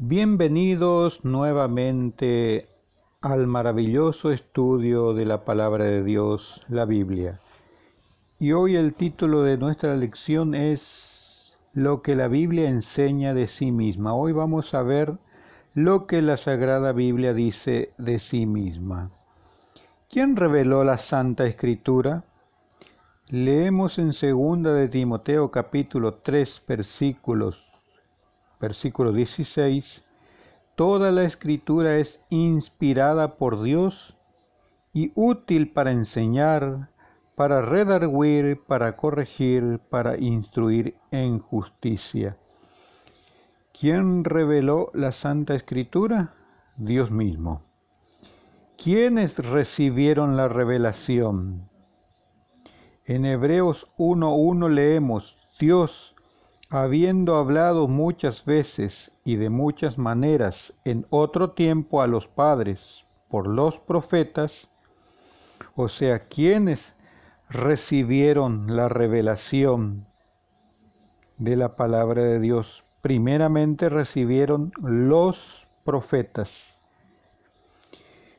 Bienvenidos 0.00 1.24
nuevamente 1.24 2.68
al 3.20 3.48
maravilloso 3.48 4.30
estudio 4.30 5.12
de 5.12 5.24
la 5.26 5.44
palabra 5.44 5.86
de 5.86 6.04
Dios, 6.04 6.62
la 6.68 6.84
Biblia. 6.84 7.40
Y 8.38 8.52
hoy 8.52 8.76
el 8.76 8.94
título 8.94 9.42
de 9.42 9.58
nuestra 9.58 9.96
lección 9.96 10.54
es 10.54 10.82
Lo 11.72 12.00
que 12.02 12.14
la 12.14 12.28
Biblia 12.28 12.68
enseña 12.68 13.34
de 13.34 13.48
sí 13.48 13.72
misma. 13.72 14.14
Hoy 14.14 14.30
vamos 14.30 14.72
a 14.72 14.82
ver 14.82 15.18
lo 15.74 16.06
que 16.06 16.22
la 16.22 16.36
Sagrada 16.36 16.92
Biblia 16.92 17.34
dice 17.34 17.90
de 17.98 18.20
sí 18.20 18.46
misma. 18.46 19.10
¿Quién 20.08 20.36
reveló 20.36 20.84
la 20.84 20.98
Santa 20.98 21.44
Escritura? 21.44 22.22
Leemos 23.30 23.98
en 23.98 24.12
segunda 24.12 24.72
de 24.74 24.88
Timoteo 24.88 25.50
capítulo 25.50 26.14
3 26.22 26.62
versículos 26.68 27.67
versículo 28.60 29.12
16, 29.12 30.04
Toda 30.74 31.10
la 31.10 31.24
escritura 31.24 31.96
es 31.98 32.20
inspirada 32.30 33.36
por 33.36 33.62
Dios 33.62 34.16
y 34.92 35.10
útil 35.16 35.72
para 35.72 35.90
enseñar, 35.90 36.90
para 37.34 37.62
redarguir, 37.62 38.60
para 38.66 38.94
corregir, 38.96 39.80
para 39.90 40.16
instruir 40.18 40.94
en 41.10 41.40
justicia. 41.40 42.36
¿Quién 43.78 44.24
reveló 44.24 44.90
la 44.94 45.12
Santa 45.12 45.54
Escritura? 45.54 46.34
Dios 46.76 47.10
mismo. 47.10 47.62
¿Quiénes 48.76 49.36
recibieron 49.36 50.36
la 50.36 50.46
revelación? 50.48 51.68
En 53.04 53.24
Hebreos 53.24 53.88
1.1 53.98 54.68
leemos, 54.68 55.36
Dios 55.58 56.14
habiendo 56.70 57.36
hablado 57.36 57.88
muchas 57.88 58.44
veces 58.44 59.10
y 59.24 59.36
de 59.36 59.48
muchas 59.48 59.96
maneras 59.96 60.74
en 60.84 61.06
otro 61.10 61.52
tiempo 61.52 62.02
a 62.02 62.06
los 62.06 62.26
padres 62.26 62.80
por 63.28 63.46
los 63.46 63.78
profetas, 63.78 64.68
o 65.74 65.88
sea, 65.88 66.26
quienes 66.28 66.80
recibieron 67.48 68.76
la 68.76 68.88
revelación 68.88 70.06
de 71.38 71.56
la 71.56 71.76
palabra 71.76 72.22
de 72.22 72.40
Dios, 72.40 72.84
primeramente 73.00 73.88
recibieron 73.88 74.72
los 74.82 75.66
profetas. 75.84 76.50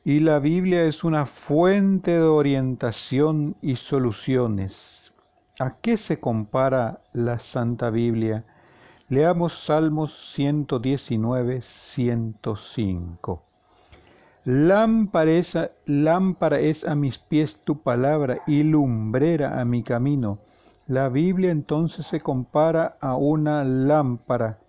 Y 0.03 0.19
la 0.19 0.39
Biblia 0.39 0.83
es 0.83 1.03
una 1.03 1.25
fuente 1.25 2.11
de 2.11 2.22
orientación 2.22 3.55
y 3.61 3.75
soluciones 3.77 4.98
¿A 5.61 5.73
qué 5.81 5.97
se 5.97 6.21
compara 6.21 7.02
la 7.11 7.39
Santa 7.39 7.89
Biblia? 7.89 8.45
Leamos 9.09 9.66
Salmos 9.66 10.31
119, 10.33 11.61
105. 11.61 13.43
Lámpara 14.45 15.31
es, 15.31 15.57
a, 15.57 15.71
lámpara 15.85 16.59
es 16.59 16.85
a 16.85 16.95
mis 16.95 17.17
pies 17.17 17.57
tu 17.66 17.81
palabra 17.81 18.39
y 18.47 18.63
lumbrera 18.63 19.59
a 19.59 19.66
mi 19.66 19.83
camino. 19.83 20.39
La 20.88 21.09
Biblia 21.09 21.51
entonces 21.51 22.05
se 22.07 22.21
compara 22.21 22.95
a 23.01 23.17
una 23.17 23.66
lámpara. 23.66 24.59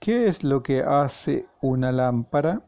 ¿Qué 0.00 0.28
es 0.28 0.42
lo 0.42 0.62
que 0.62 0.82
hace 0.82 1.44
una 1.60 1.92
lámpara? 1.92 2.62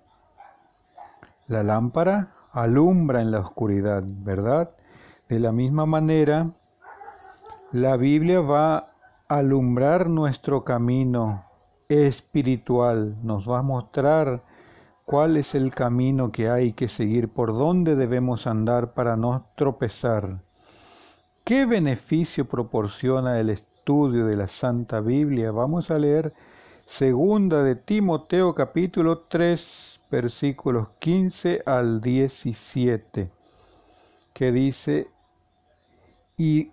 La 1.49 1.63
lámpara 1.63 2.35
alumbra 2.53 3.23
en 3.23 3.31
la 3.31 3.41
oscuridad, 3.41 4.03
¿verdad? 4.05 4.69
De 5.31 5.41
la 5.41 5.51
misma 5.51 5.87
manera, 5.87 6.51
la 7.73 7.97
Biblia 7.97 8.41
va 8.41 8.79
a 8.79 8.87
alumbrar 9.29 10.09
nuestro 10.09 10.65
camino 10.65 11.45
espiritual, 11.89 13.17
nos 13.23 13.49
va 13.49 13.61
a 13.61 13.63
mostrar 13.63 14.43
cuál 15.05 15.37
es 15.37 15.55
el 15.55 15.73
camino 15.73 16.33
que 16.33 16.51
hay 16.51 16.73
que 16.73 16.89
seguir, 16.89 17.29
por 17.29 17.53
dónde 17.53 17.95
debemos 17.95 18.49
andar 18.49 18.93
para 18.93 19.17
no 19.17 19.47
tropezar. 19.57 20.41
¿Qué 21.45 21.65
beneficio 21.65 22.45
proporciona 22.47 23.39
el 23.39 23.51
estudio 23.51 24.27
de 24.27 24.37
la 24.37 24.49
Santa 24.49 25.01
Biblia? 25.01 25.53
Vamos 25.53 25.93
a 25.93 25.99
leer 25.99 26.33
segunda 26.87 27.63
de 27.63 27.77
Timoteo 27.77 28.53
capítulo 28.53 29.21
3 29.29 30.01
versículos 30.11 30.89
15 30.99 31.63
al 31.65 32.01
17, 32.01 33.31
que 34.35 34.53
dice, 34.53 35.09
y 36.37 36.73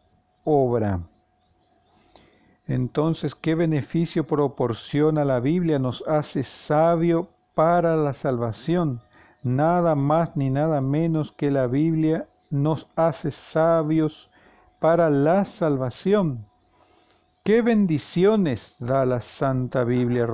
obra. 0.43 1.01
Entonces, 2.67 3.35
¿qué 3.35 3.55
beneficio 3.55 4.25
proporciona 4.25 5.25
la 5.25 5.39
Biblia? 5.39 5.79
Nos 5.79 6.03
hace 6.07 6.43
sabio 6.43 7.29
para 7.53 7.95
la 7.95 8.13
salvación. 8.13 9.01
Nada 9.43 9.95
más 9.95 10.35
ni 10.37 10.49
nada 10.49 10.81
menos 10.81 11.31
que 11.33 11.51
la 11.51 11.67
Biblia 11.67 12.27
nos 12.49 12.87
hace 12.95 13.31
sabios 13.31 14.29
para 14.79 15.09
la 15.09 15.45
salvación. 15.45 16.45
¿Qué 17.43 17.61
bendiciones 17.61 18.75
da 18.79 19.03
la 19.05 19.21
Santa 19.21 19.83
Biblia? 19.83 20.27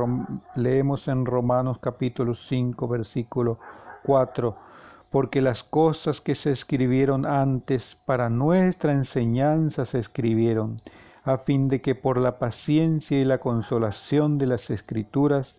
leemos 0.55 1.07
en 1.07 1.25
Romanos 1.25 1.79
capítulo 1.79 2.35
5, 2.35 2.87
versículo 2.87 3.59
4 4.03 4.66
porque 5.11 5.41
las 5.41 5.63
cosas 5.63 6.21
que 6.21 6.35
se 6.35 6.51
escribieron 6.51 7.25
antes 7.25 7.97
para 8.05 8.29
nuestra 8.29 8.91
enseñanza 8.91 9.85
se 9.85 9.99
escribieron, 9.99 10.81
a 11.23 11.39
fin 11.39 11.69
de 11.69 11.81
que 11.81 11.95
por 11.95 12.17
la 12.17 12.39
paciencia 12.39 13.19
y 13.19 13.25
la 13.25 13.39
consolación 13.39 14.37
de 14.37 14.47
las 14.47 14.69
escrituras 14.69 15.55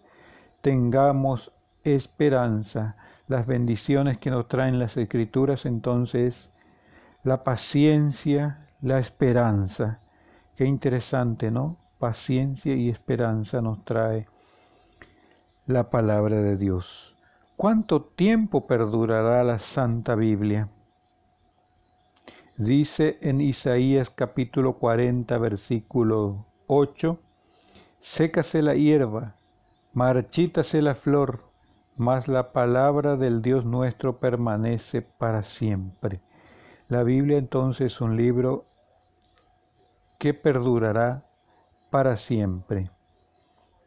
tengamos 0.60 1.52
esperanza. 1.84 2.96
Las 3.26 3.46
bendiciones 3.46 4.18
que 4.18 4.30
nos 4.30 4.48
traen 4.48 4.78
las 4.78 4.96
escrituras 4.96 5.66
entonces, 5.66 6.50
la 7.24 7.44
paciencia, 7.44 8.66
la 8.80 8.98
esperanza. 8.98 10.00
Qué 10.56 10.64
interesante, 10.64 11.50
¿no? 11.50 11.76
Paciencia 11.98 12.74
y 12.74 12.88
esperanza 12.88 13.60
nos 13.60 13.84
trae 13.84 14.26
la 15.66 15.90
palabra 15.90 16.40
de 16.40 16.56
Dios. 16.56 17.17
¿Cuánto 17.58 18.02
tiempo 18.02 18.68
perdurará 18.68 19.42
la 19.42 19.58
Santa 19.58 20.14
Biblia? 20.14 20.68
Dice 22.56 23.18
en 23.20 23.40
Isaías 23.40 24.10
capítulo 24.10 24.74
40, 24.74 25.36
versículo 25.38 26.46
8, 26.68 27.18
sécase 27.98 28.62
la 28.62 28.76
hierba, 28.76 29.34
marchítase 29.92 30.80
la 30.82 30.94
flor, 30.94 31.50
mas 31.96 32.28
la 32.28 32.52
palabra 32.52 33.16
del 33.16 33.42
Dios 33.42 33.64
nuestro 33.64 34.20
permanece 34.20 35.02
para 35.02 35.42
siempre. 35.42 36.20
La 36.86 37.02
Biblia 37.02 37.38
entonces 37.38 37.92
es 37.92 38.00
un 38.00 38.16
libro 38.16 38.66
que 40.20 40.32
perdurará 40.32 41.24
para 41.90 42.18
siempre. 42.18 42.92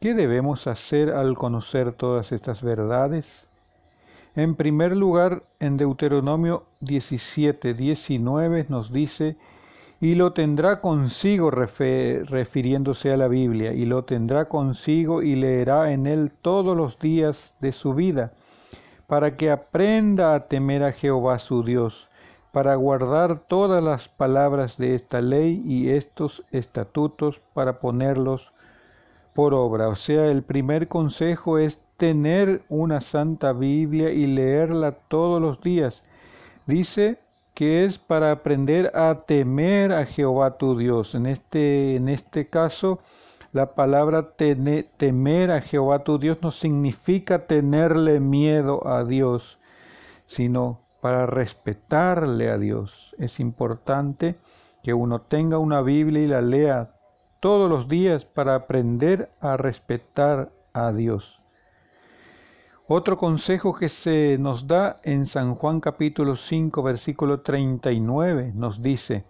¿Qué 0.01 0.13
debemos 0.13 0.67
hacer 0.67 1.11
al 1.13 1.37
conocer 1.37 1.93
todas 1.93 2.33
estas 2.33 2.61
verdades? 2.61 3.47
En 4.35 4.55
primer 4.55 4.95
lugar, 4.95 5.43
en 5.59 5.75
Deuteronomio 5.75 6.63
17, 6.79 7.73
19 7.73 8.65
nos 8.69 8.93
dice, 8.93 9.35
y 9.99 10.15
lo 10.15 10.31
tendrá 10.31 10.79
consigo 10.79 11.51
refiriéndose 11.51 13.11
a 13.11 13.17
la 13.17 13.27
Biblia, 13.27 13.73
y 13.73 13.85
lo 13.85 14.05
tendrá 14.05 14.45
consigo 14.45 15.21
y 15.21 15.35
leerá 15.35 15.91
en 15.91 16.07
él 16.07 16.31
todos 16.41 16.77
los 16.77 16.97
días 16.97 17.53
de 17.59 17.73
su 17.73 17.93
vida, 17.93 18.31
para 19.05 19.35
que 19.35 19.51
aprenda 19.51 20.33
a 20.33 20.47
temer 20.47 20.83
a 20.83 20.93
Jehová 20.93 21.39
su 21.39 21.63
Dios, 21.63 22.07
para 22.53 22.75
guardar 22.75 23.41
todas 23.49 23.83
las 23.83 24.07
palabras 24.07 24.77
de 24.77 24.95
esta 24.95 25.19
ley 25.19 25.61
y 25.65 25.89
estos 25.89 26.41
estatutos 26.51 27.41
para 27.53 27.79
ponerlos 27.79 28.53
por 29.33 29.53
obra. 29.53 29.89
O 29.89 29.95
sea, 29.95 30.27
el 30.27 30.43
primer 30.43 30.87
consejo 30.87 31.57
es 31.57 31.79
tener 32.01 32.63
una 32.67 32.99
santa 33.01 33.53
Biblia 33.53 34.09
y 34.09 34.25
leerla 34.25 34.93
todos 35.07 35.39
los 35.39 35.61
días. 35.61 36.01
Dice 36.65 37.19
que 37.53 37.85
es 37.85 37.99
para 37.99 38.31
aprender 38.31 38.91
a 38.95 39.23
temer 39.27 39.93
a 39.93 40.07
Jehová 40.07 40.57
tu 40.57 40.75
Dios. 40.75 41.13
En 41.13 41.27
este, 41.27 41.95
en 41.97 42.09
este 42.09 42.47
caso, 42.47 43.01
La 43.53 43.75
palabra 43.75 44.31
temer 44.37 45.51
a 45.51 45.61
Jehová 45.61 46.05
tu 46.05 46.17
Dios 46.17 46.37
no 46.41 46.51
significa 46.51 47.47
tenerle 47.47 48.21
miedo 48.21 48.87
a 48.87 49.03
Dios, 49.03 49.59
sino 50.25 50.79
para 51.01 51.25
respetarle 51.25 52.49
a 52.49 52.57
Dios. 52.57 53.13
Es 53.19 53.41
importante 53.41 54.37
que 54.83 54.93
uno 54.93 55.19
tenga 55.19 55.57
una 55.57 55.81
Biblia 55.81 56.23
y 56.23 56.27
la 56.27 56.41
lea 56.41 56.91
todos 57.41 57.69
los 57.69 57.89
días 57.89 58.23
para 58.23 58.55
aprender 58.55 59.29
a 59.41 59.57
respetar 59.57 60.49
a 60.73 60.93
Dios. 60.93 61.40
Otro 62.93 63.15
consejo 63.15 63.73
que 63.73 63.87
se 63.87 64.37
nos 64.37 64.67
da 64.67 64.99
en 65.03 65.25
San 65.25 65.55
Juan 65.55 65.79
capítulo 65.79 66.35
5 66.35 66.83
versículo 66.83 67.39
39 67.39 68.51
nos 68.53 68.83
dice, 68.83 69.23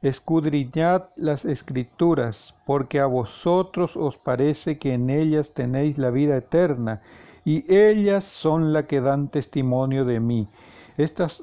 escudriñad 0.00 1.02
las 1.16 1.44
escrituras, 1.44 2.54
porque 2.64 3.00
a 3.00 3.04
vosotros 3.04 3.98
os 3.98 4.16
parece 4.16 4.78
que 4.78 4.94
en 4.94 5.10
ellas 5.10 5.52
tenéis 5.52 5.98
la 5.98 6.08
vida 6.08 6.38
eterna, 6.38 7.02
y 7.44 7.70
ellas 7.70 8.24
son 8.24 8.72
las 8.72 8.86
que 8.86 9.02
dan 9.02 9.28
testimonio 9.28 10.06
de 10.06 10.18
mí. 10.18 10.48
Estas, 10.96 11.42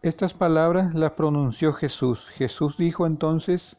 estas 0.00 0.32
palabras 0.32 0.94
las 0.94 1.12
pronunció 1.12 1.74
Jesús. 1.74 2.26
Jesús 2.30 2.78
dijo 2.78 3.06
entonces 3.06 3.76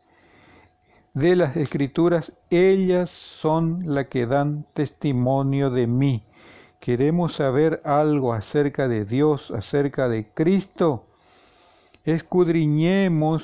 de 1.16 1.36
las 1.36 1.58
escrituras, 1.58 2.34
ellas 2.52 3.10
son 3.10 3.82
las 3.96 4.10
que 4.10 4.28
dan 4.28 4.68
testimonio 4.76 5.72
de 5.72 5.88
mí 5.88 6.24
queremos 6.82 7.36
saber 7.36 7.80
algo 7.86 8.34
acerca 8.34 8.88
de 8.88 9.06
Dios, 9.06 9.52
acerca 9.52 10.10
de 10.10 10.28
Cristo, 10.34 11.06
escudriñemos 12.06 13.44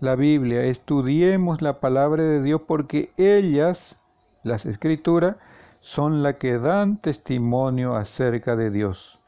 la 0.00 0.16
Biblia, 0.16 0.64
estudiemos 0.64 1.62
la 1.62 1.78
palabra 1.78 2.24
de 2.24 2.42
Dios 2.42 2.62
porque 2.66 3.12
ellas, 3.16 3.96
las 4.42 4.66
escrituras, 4.66 5.36
son 5.80 6.24
las 6.24 6.36
que 6.36 6.58
dan 6.58 6.98
testimonio 7.00 7.94
acerca 7.94 8.56
de 8.56 8.70
Dios. 8.70 9.20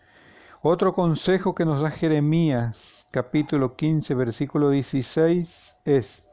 Otro 0.60 0.93
consejo 0.94 1.54
que 1.54 1.64
nos 1.64 1.81
da 1.81 1.93
Jeremías, 1.93 2.76
capítulo 3.12 3.76
15, 3.76 4.12
versículo 4.14 4.70
16, 4.70 5.76
es, 5.84 6.25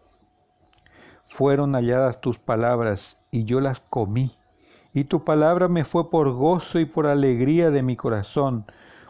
fueron 1.30 1.74
halladas 1.74 2.19
tus 2.21 2.39
palabras 2.39 3.18
y 3.30 3.44
yo 3.45 3.60
las 3.60 3.81
comí 3.81 4.36
y 4.94 5.06
tu 5.06 5.24
palabra 5.24 5.68
me 5.68 5.86
fue 5.86 6.12
por 6.12 6.31
gozo 6.31 6.80
y 6.80 6.86
por 6.86 7.07
alegría 7.07 7.72
de 7.72 7.81
mi 7.81 7.95
corazón, 7.95 8.66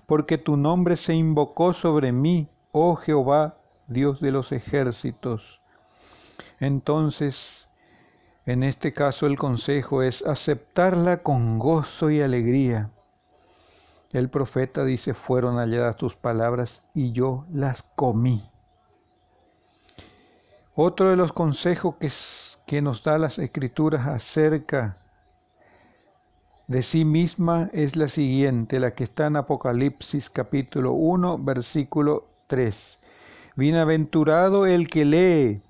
porque 0.06 0.38
tu 0.38 0.56
nombre 0.56 0.96
se 0.96 1.14
invocó 1.14 1.74
sobre 1.74 2.12
mí, 2.12 2.48
oh 2.72 2.96
Jehová, 2.96 3.58
Dios 3.88 4.22
de 4.22 4.32
los 4.32 4.52
ejércitos. 4.52 5.62
Entonces, 6.60 7.68
en 8.46 8.64
este 8.64 8.94
caso 8.94 9.26
el 9.26 9.38
consejo 9.38 10.04
es 10.04 10.26
aceptarla 10.26 11.18
con 11.18 11.60
gozo 11.60 12.10
y 12.10 12.22
alegría. 12.22 12.90
El 14.12 14.30
profeta 14.30 14.86
dice, 14.86 15.14
fueron 15.14 15.58
halladas 15.58 15.98
tus 15.98 16.16
palabras 16.16 16.84
y 16.94 17.12
yo 17.12 17.46
las 17.52 17.84
comí. 17.96 18.50
Otro 20.76 21.10
de 21.10 21.16
los 21.18 21.34
consejos 21.34 21.96
que, 22.00 22.12
que 22.66 22.82
nos 22.82 23.04
da 23.04 23.18
las 23.18 23.38
escrituras 23.38 24.08
acerca 24.08 24.98
de 26.74 26.82
sí 26.82 27.06
misma 27.06 27.70
es 27.72 27.96
la 27.96 28.08
siguiente, 28.08 28.80
la 28.80 28.96
que 28.96 29.04
está 29.04 29.28
en 29.28 29.36
Apocalipsis 29.36 30.32
capítulo 30.32 30.94
1, 30.94 31.38
versículo 31.38 32.30
3. 32.48 33.00
Bienaventurado 33.56 34.66
el 34.66 34.88
que 34.88 35.06
lee 35.06 35.62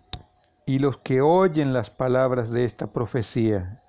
y 0.66 0.80
los 0.80 0.96
que 1.00 1.20
oyen 1.20 1.74
las 1.74 1.90
palabras 1.90 2.50
de 2.52 2.64
esta 2.64 2.88
profecía 2.88 3.82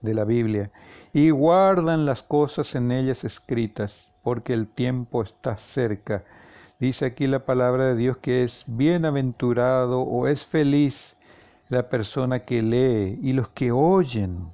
de 0.00 0.14
la 0.14 0.24
Biblia 0.24 0.70
y 1.12 1.30
guardan 1.30 2.06
las 2.06 2.22
cosas 2.22 2.76
en 2.76 2.92
ellas 2.92 3.24
escritas, 3.24 3.92
porque 4.22 4.52
el 4.52 4.68
tiempo 4.68 5.24
está 5.24 5.56
cerca. 5.56 6.22
Dice 6.78 7.04
aquí 7.04 7.26
la 7.26 7.44
palabra 7.46 7.86
de 7.86 7.96
Dios 7.96 8.18
que 8.18 8.44
es 8.44 8.62
bienaventurado 8.68 10.02
o 10.02 10.28
es 10.28 10.46
feliz 10.46 11.16
la 11.68 11.88
persona 11.88 12.44
que 12.44 12.62
lee 12.62 13.18
y 13.20 13.32
los 13.32 13.48
que 13.48 13.72
oyen 13.72 14.52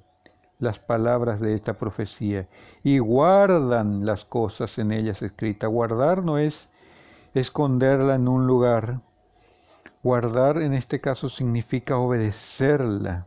las 0.58 0.79
palabras 0.79 1.41
de 1.41 1.55
esta 1.55 1.75
profecía 1.75 2.49
y 2.82 2.99
guardan 2.99 4.06
las 4.06 4.25
cosas 4.25 4.79
en 4.79 4.93
ellas 4.93 5.20
escritas. 5.23 5.70
Guardar 5.70 6.23
no 6.23 6.38
es 6.38 6.69
esconderla 7.35 8.14
en 8.14 8.29
un 8.29 8.47
lugar. 8.47 9.00
Guardar 10.03 10.62
en 10.62 10.75
este 10.75 11.00
caso 11.00 11.29
significa 11.29 11.99
obedecerla. 11.99 13.26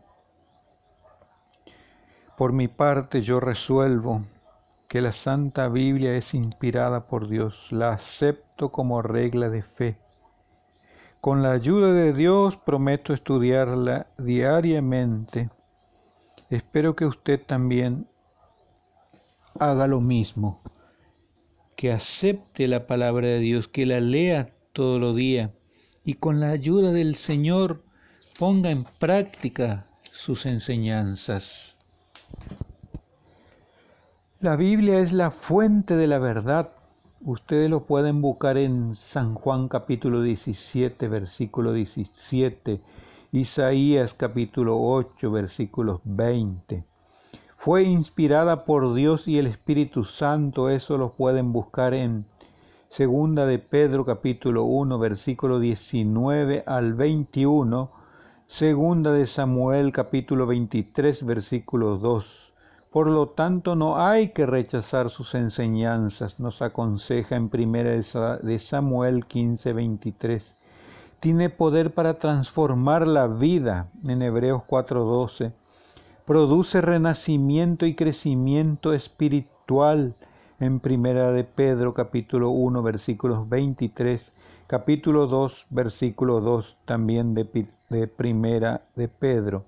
Por 2.38 2.54
mi 2.54 2.68
parte 2.68 3.22
yo 3.22 3.40
resuelvo 3.40 4.24
que 4.88 5.02
la 5.02 5.14
Santa 5.14 5.68
Biblia 5.68 6.16
es 6.16 6.34
inspirada 6.34 7.08
por 7.08 7.28
Dios. 7.28 7.68
La 7.70 7.92
acepto 7.92 8.70
como 8.70 9.02
regla 9.02 9.50
de 9.50 9.62
fe. 9.62 9.98
Con 11.22 11.44
la 11.44 11.52
ayuda 11.52 11.92
de 11.92 12.14
Dios 12.14 12.56
prometo 12.56 13.14
estudiarla 13.14 14.08
diariamente 14.18 15.50
Espero 16.50 16.96
que 16.96 17.06
usted 17.06 17.40
también 17.46 18.07
haga 19.60 19.86
lo 19.86 20.01
mismo, 20.01 20.62
que 21.75 21.92
acepte 21.92 22.68
la 22.68 22.88
palabra 22.88 23.28
de 23.28 23.40
Dios, 23.40 23.68
que 23.68 23.86
la 23.86 24.00
lea 24.00 24.50
todos 24.74 25.00
los 25.00 25.16
días 25.16 25.51
y 26.04 26.16
con 26.16 26.40
la 26.40 26.50
ayuda 26.50 26.92
del 26.92 27.16
Señor 27.16 27.84
ponga 28.40 28.72
en 28.72 28.84
práctica 28.84 29.86
sus 30.12 30.48
enseñanzas. 30.48 31.78
La 34.40 34.56
Biblia 34.56 35.00
es 35.00 35.13
la 35.13 35.30
fuente 35.30 35.95
de 35.95 36.07
la 36.07 36.18
verdad. 36.18 36.72
Ustedes 37.22 37.69
lo 37.69 37.86
pueden 37.86 38.22
buscar 38.22 38.57
en 38.57 38.95
San 38.95 39.36
Juan 39.36 39.68
capítulo 39.68 40.24
17, 40.24 41.07
versículo 41.10 41.74
17 41.74 42.81
Isaías 43.31 44.16
capítulo 44.16 44.81
8 44.81 45.30
versículos 45.30 46.02
20. 46.04 46.84
Fue 47.58 47.84
inspirada 47.84 48.66
por 48.66 48.96
Dios 48.96 49.28
y 49.28 49.38
el 49.38 49.46
Espíritu 49.46 50.04
Santo, 50.04 50.72
eso 50.72 50.98
lo 50.98 51.14
pueden 51.14 51.54
buscar 51.54 51.94
en 51.94 52.26
Segunda 52.90 53.46
de 53.46 53.60
Pedro 53.60 54.04
capítulo 54.04 54.64
1 54.64 54.98
versículo 54.98 55.60
19 55.60 56.64
al 56.66 56.96
21, 56.96 57.92
Segunda 58.48 59.12
de 59.14 59.28
Samuel 59.28 59.92
capítulo 59.92 60.48
23 60.48 61.24
versículo 61.24 61.98
2. 62.00 62.26
Por 62.90 63.06
lo 63.12 63.28
tanto, 63.30 63.76
no 63.76 64.04
hay 64.04 64.30
que 64.30 64.48
rechazar 64.48 65.12
sus 65.12 65.36
enseñanzas, 65.36 66.40
nos 66.40 66.64
aconseja 66.64 67.36
en 67.36 67.50
Primera 67.50 67.92
de 67.92 68.57
Samuel 68.57 69.28
15, 69.28 69.74
23 69.74 70.58
tiene 71.19 71.49
poder 71.49 71.94
para 71.94 72.16
transformar 72.16 73.06
la 73.06 73.28
vida 73.28 73.90
en 74.06 74.21
Hebreos 74.21 74.64
4:12. 74.68 75.52
Produce 76.26 76.81
renacimiento 76.81 77.85
y 77.85 77.95
crecimiento 77.95 78.94
espiritual 78.94 80.16
en 80.59 80.80
Primera 80.80 81.31
de 81.31 81.44
Pedro 81.44 81.94
capítulo 81.94 82.52
1 82.52 82.81
versículos 82.83 83.49
23, 83.49 84.31
capítulo 84.68 85.28
2 85.28 85.66
versículo 85.69 86.40
2 86.40 86.78
también 86.85 87.33
de, 87.33 87.68
de 87.90 88.07
Primera 88.07 88.83
de 88.95 89.09
Pedro. 89.09 89.66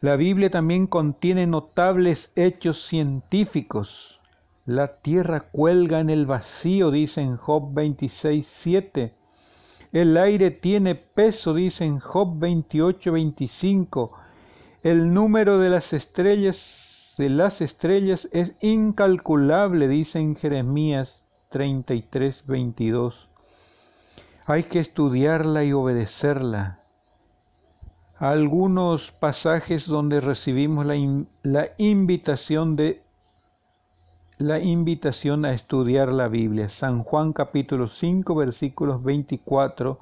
La 0.00 0.16
Biblia 0.16 0.50
también 0.50 0.86
contiene 0.86 1.46
notables 1.46 2.32
hechos 2.34 2.84
científicos. 2.86 4.20
La 4.64 4.96
tierra 4.96 5.40
cuelga 5.52 6.00
en 6.00 6.10
el 6.10 6.26
vacío, 6.26 6.90
dice 6.90 7.20
en 7.20 7.36
Job 7.36 7.72
26, 7.72 8.46
7 8.62 9.14
el 10.00 10.18
aire 10.18 10.50
tiene 10.50 10.94
peso, 10.94 11.54
dice 11.54 11.86
en 11.86 12.00
Job 12.00 12.38
28, 12.38 13.12
25. 13.12 14.12
El 14.82 15.14
número 15.14 15.58
de 15.58 15.70
las 15.70 15.94
estrellas, 15.94 17.14
de 17.16 17.30
las 17.30 17.62
estrellas 17.62 18.28
es 18.30 18.52
incalculable, 18.60 19.88
dice 19.88 20.18
en 20.18 20.36
Jeremías 20.36 21.22
33, 21.48 22.46
22. 22.46 23.30
Hay 24.44 24.64
que 24.64 24.80
estudiarla 24.80 25.64
y 25.64 25.72
obedecerla. 25.72 26.80
Algunos 28.18 29.12
pasajes 29.12 29.86
donde 29.86 30.20
recibimos 30.20 30.84
la, 30.84 30.96
la 31.42 31.70
invitación 31.78 32.76
de 32.76 33.02
la 34.38 34.60
invitación 34.60 35.46
a 35.46 35.54
estudiar 35.54 36.12
la 36.12 36.28
Biblia. 36.28 36.68
San 36.68 37.02
Juan 37.02 37.32
capítulo 37.32 37.88
5 37.88 38.34
versículos 38.34 39.02
24 39.02 39.98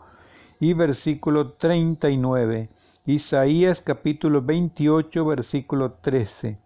y 0.59 0.73
versículo 0.73 1.53
39. 1.53 2.69
Isaías 3.07 3.81
capítulo 3.81 4.43
28 4.43 5.25
versículo 5.25 5.93
13. 6.00 6.59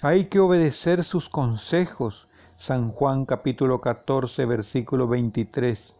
Hay 0.00 0.26
que 0.26 0.38
obedecer 0.38 1.04
sus 1.04 1.28
consejos. 1.28 2.26
San 2.56 2.90
Juan 2.90 3.26
capítulo 3.26 3.82
14 3.82 4.46
versículo 4.46 5.06
23. 5.06 5.94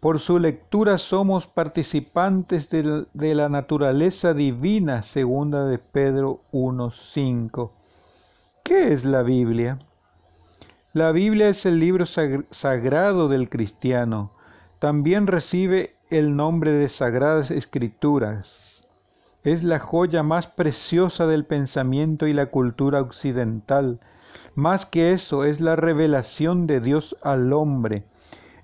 Por 0.00 0.18
su 0.18 0.38
lectura 0.38 0.98
somos 0.98 1.46
participantes 1.46 2.68
de, 2.68 3.34
la 3.34 3.48
naturaleza 3.48 4.34
divina, 4.34 5.02
segunda 5.02 5.64
de 5.64 5.78
Pedro 5.78 6.40
1.5. 6.52 7.70
¿Qué 8.62 8.92
es 8.92 9.04
la 9.06 9.22
Biblia? 9.22 9.78
La 10.94 11.10
Biblia 11.10 11.48
es 11.48 11.64
el 11.64 11.80
libro 11.80 12.04
sagrado 12.04 13.28
del 13.28 13.48
cristiano. 13.48 14.32
También 14.78 15.26
recibe 15.26 15.96
el 16.10 16.36
nombre 16.36 16.70
de 16.70 16.90
Sagradas 16.90 17.50
Escrituras. 17.50 18.84
Es 19.42 19.64
la 19.64 19.78
joya 19.78 20.22
más 20.22 20.48
preciosa 20.48 21.26
del 21.26 21.46
pensamiento 21.46 22.26
y 22.26 22.34
la 22.34 22.46
cultura 22.50 23.00
occidental. 23.00 24.00
Más 24.54 24.84
que 24.84 25.12
eso, 25.12 25.44
es 25.44 25.62
la 25.62 25.76
revelación 25.76 26.66
de 26.66 26.80
Dios 26.80 27.16
al 27.22 27.54
hombre. 27.54 28.04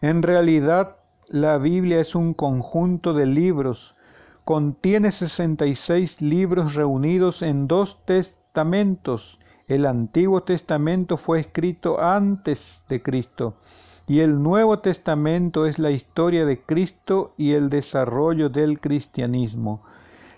En 0.02 0.22
realidad, 0.22 0.96
la 1.28 1.56
Biblia 1.56 1.98
es 1.98 2.14
un 2.14 2.34
conjunto 2.34 3.14
de 3.14 3.24
libros. 3.24 3.94
Contiene 4.44 5.12
66 5.12 6.20
libros 6.20 6.74
reunidos 6.74 7.40
en 7.40 7.68
dos 7.68 7.96
testamentos. 8.04 9.37
El 9.68 9.84
Antiguo 9.84 10.44
Testamento 10.44 11.18
fue 11.18 11.40
escrito 11.40 12.00
antes 12.00 12.82
de 12.88 13.02
Cristo 13.02 13.54
y 14.06 14.20
el 14.20 14.42
Nuevo 14.42 14.78
Testamento 14.78 15.66
es 15.66 15.78
la 15.78 15.90
historia 15.90 16.46
de 16.46 16.62
Cristo 16.62 17.34
y 17.36 17.52
el 17.52 17.68
desarrollo 17.68 18.48
del 18.48 18.80
cristianismo. 18.80 19.82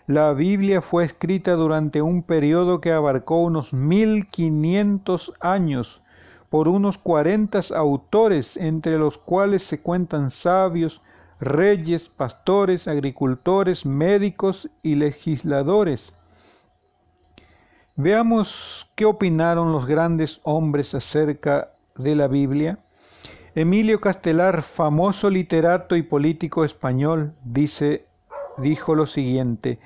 La 0.08 0.32
Biblia 0.32 0.82
fue 0.82 1.04
escrita 1.04 1.52
durante 1.52 2.02
un 2.02 2.24
periodo 2.24 2.80
que 2.80 2.90
abarcó 2.90 3.40
unos 3.40 3.72
1500 3.72 5.32
años 5.38 6.02
por 6.48 6.66
unos 6.66 6.98
cuarenta 6.98 7.60
autores, 7.76 8.56
entre 8.56 8.98
los 8.98 9.16
cuales 9.16 9.62
se 9.62 9.80
cuentan 9.80 10.32
sabios, 10.32 11.00
reyes, 11.38 12.08
pastores, 12.08 12.88
agricultores, 12.88 13.86
médicos 13.86 14.68
y 14.82 14.96
legisladores. 14.96 16.12
Veamos 17.96 18.88
qué 18.94 19.04
opinaron 19.04 19.72
los 19.72 19.86
grandes 19.86 20.40
hombres 20.44 20.94
acerca 20.94 21.70
de 21.96 22.14
la 22.14 22.28
Biblia. 22.28 22.78
Emilio 23.54 24.00
Castelar, 24.00 24.62
famoso 24.62 25.28
literato 25.28 25.96
y 25.96 26.02
político 26.02 26.64
español, 26.64 27.32
dice, 27.44 28.06
dijo 28.58 28.94
lo 28.94 29.06
siguiente: 29.06 29.78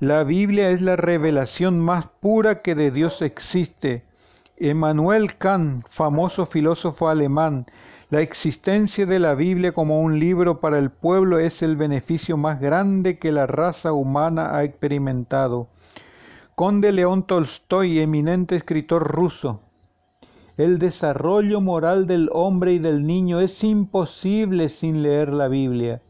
La 0.00 0.22
Biblia 0.22 0.70
es 0.70 0.80
la 0.80 0.96
revelación 0.96 1.80
más 1.80 2.06
pura 2.20 2.62
que 2.62 2.74
de 2.74 2.90
Dios 2.90 3.22
existe 3.22 4.04
Emmanuel 4.56 5.36
Kant, 5.36 5.86
famoso 5.88 6.46
filósofo 6.46 7.08
alemán, 7.08 7.66
la 8.10 8.22
existencia 8.22 9.06
de 9.06 9.18
la 9.18 9.34
Biblia 9.34 9.72
como 9.72 10.00
un 10.00 10.18
libro 10.18 10.60
para 10.60 10.78
el 10.78 10.90
pueblo 10.90 11.38
es 11.38 11.62
el 11.62 11.76
beneficio 11.76 12.36
más 12.36 12.60
grande 12.60 13.18
que 13.18 13.30
la 13.30 13.46
raza 13.46 13.92
humana 13.92 14.56
ha 14.56 14.64
experimentado. 14.64 15.68
Conde 16.58 16.90
León 16.90 17.22
Tolstoy, 17.22 18.00
eminente 18.00 18.56
escritor 18.56 19.06
ruso. 19.06 19.60
El 20.56 20.80
desarrollo 20.80 21.60
moral 21.60 22.08
del 22.08 22.30
hombre 22.32 22.72
y 22.72 22.80
del 22.80 23.06
niño 23.06 23.38
es 23.38 23.62
imposible 23.62 24.68
sin 24.68 25.04
leer 25.04 25.32
la 25.32 25.46
Biblia. 25.46 26.02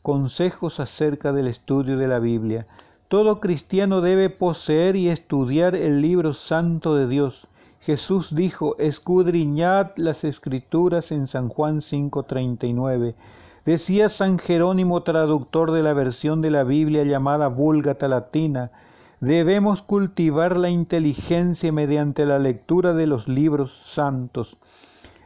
Consejos 0.00 0.80
acerca 0.80 1.34
del 1.34 1.48
estudio 1.48 1.98
de 1.98 2.08
la 2.08 2.18
Biblia. 2.18 2.66
Todo 3.08 3.40
cristiano 3.40 4.00
debe 4.00 4.30
poseer 4.30 4.96
y 4.96 5.10
estudiar 5.10 5.74
el 5.74 6.00
libro 6.00 6.32
santo 6.32 6.94
de 6.94 7.06
Dios 7.06 7.46
Jesús 7.80 8.34
dijo, 8.34 8.76
escudriñad 8.78 9.90
las 9.96 10.24
escrituras 10.24 11.12
en 11.12 11.26
San 11.26 11.50
Juan 11.50 11.82
5:39. 11.82 13.14
Decía 13.66 14.08
San 14.08 14.38
Jerónimo, 14.38 15.02
traductor 15.02 15.72
de 15.72 15.82
la 15.82 15.92
versión 15.92 16.40
de 16.40 16.50
la 16.50 16.64
Biblia 16.64 17.04
llamada 17.04 17.48
Vulgata 17.48 18.08
Latina, 18.08 18.70
debemos 19.24 19.80
cultivar 19.80 20.56
la 20.56 20.68
inteligencia 20.68 21.72
mediante 21.72 22.26
la 22.26 22.38
lectura 22.38 22.92
de 22.92 23.06
los 23.06 23.26
libros 23.26 23.72
santos. 23.94 24.58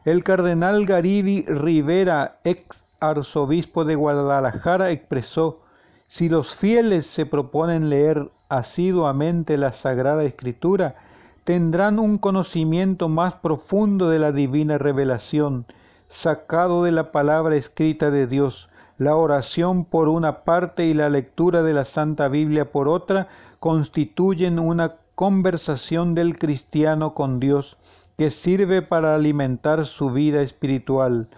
El 0.05 0.23
cardenal 0.23 0.87
Garibi 0.87 1.43
Rivera, 1.43 2.39
ex 2.45 2.65
arzobispo 3.01 3.85
de 3.85 3.97
Guadalajara, 3.97 4.93
expresó, 4.93 5.63
si 6.07 6.29
los 6.29 6.55
fieles 6.55 7.07
se 7.07 7.27
proponen 7.27 7.91
leer 7.91 8.31
asiduamente 8.49 9.57
la 9.57 9.73
Sagrada 9.73 10.23
Escritura, 10.23 10.95
tendrán 11.43 11.99
un 11.99 12.19
conocimiento 12.19 13.09
más 13.09 13.35
profundo 13.35 14.11
de 14.11 14.21
la 14.21 14.31
divina 14.31 14.79
revelación, 14.79 15.67
sacado 16.09 16.85
de 16.85 16.93
la 16.93 17.11
palabra 17.11 17.57
escrita 17.57 18.11
de 18.13 18.29
Dios. 18.29 18.69
La 18.97 19.17
oración 19.17 19.85
por 19.85 20.09
una 20.09 20.41
parte 20.45 20.87
y 20.87 20.95
la 20.95 21.09
lectura 21.09 21.63
de 21.63 21.73
la 21.73 21.85
Santa 21.85 22.29
Biblia 22.29 22.73
por 22.73 22.89
otra 22.89 23.29
constituyen 23.61 24.59
una 24.59 24.97
conversación 25.15 26.15
del 26.15 26.39
cristiano 26.39 27.15
con 27.15 27.41
Dios 27.41 27.77
que 28.17 28.31
sirve 28.31 28.83
para 28.83 29.15
alimentar 29.15 29.87
su 29.87 30.11
vida 30.11 30.43
espiritual. 30.43 31.29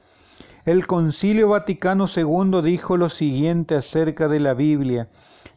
El 0.64 0.86
Concilio 0.86 1.48
Vaticano 1.48 2.06
II 2.14 2.62
dijo 2.62 2.96
lo 2.96 3.08
siguiente 3.08 3.74
acerca 3.74 4.28
de 4.28 4.40
la 4.40 4.54
Biblia. 4.54 5.08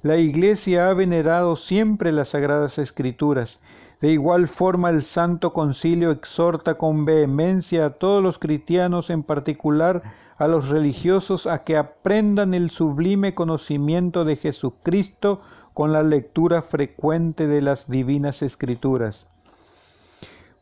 La 0.02 0.18
Iglesia 0.18 0.90
ha 0.90 0.94
venerado 0.94 1.56
siempre 1.56 2.12
las 2.12 2.30
Sagradas 2.30 2.78
Escrituras 2.78 3.60
de 4.04 4.12
igual 4.12 4.50
forma, 4.50 4.90
el 4.90 5.04
Santo 5.04 5.54
Concilio 5.54 6.12
exhorta 6.12 6.74
con 6.74 7.06
vehemencia 7.06 7.86
a 7.86 7.90
todos 7.92 8.22
los 8.22 8.38
cristianos, 8.38 9.10
en 9.10 9.24
particular 9.24 10.04
a 10.38 10.46
los 10.50 10.68
religiosos, 10.68 11.48
a 11.48 11.64
que 11.64 11.78
aprendan 11.78 12.54
el 12.54 12.70
sublime 12.70 13.34
conocimiento 13.34 14.26
de 14.26 14.36
Jesucristo 14.36 15.40
con 15.74 15.92
la 15.94 16.04
lectura 16.04 16.62
frecuente 16.62 17.48
de 17.48 17.62
las 17.62 17.88
divinas 17.88 18.42
escrituras. 18.42 19.26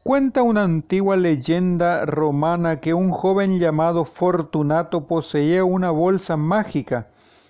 Cuenta 0.04 0.42
una 0.42 0.64
antigua 0.64 1.16
leyenda 1.16 2.06
romana 2.06 2.80
que 2.80 2.94
un 2.94 3.12
joven 3.12 3.60
llamado 3.60 4.06
Fortunato 4.06 5.06
poseía 5.06 5.64
una 5.64 5.92
bolsa 5.92 6.38
mágica 6.38 7.08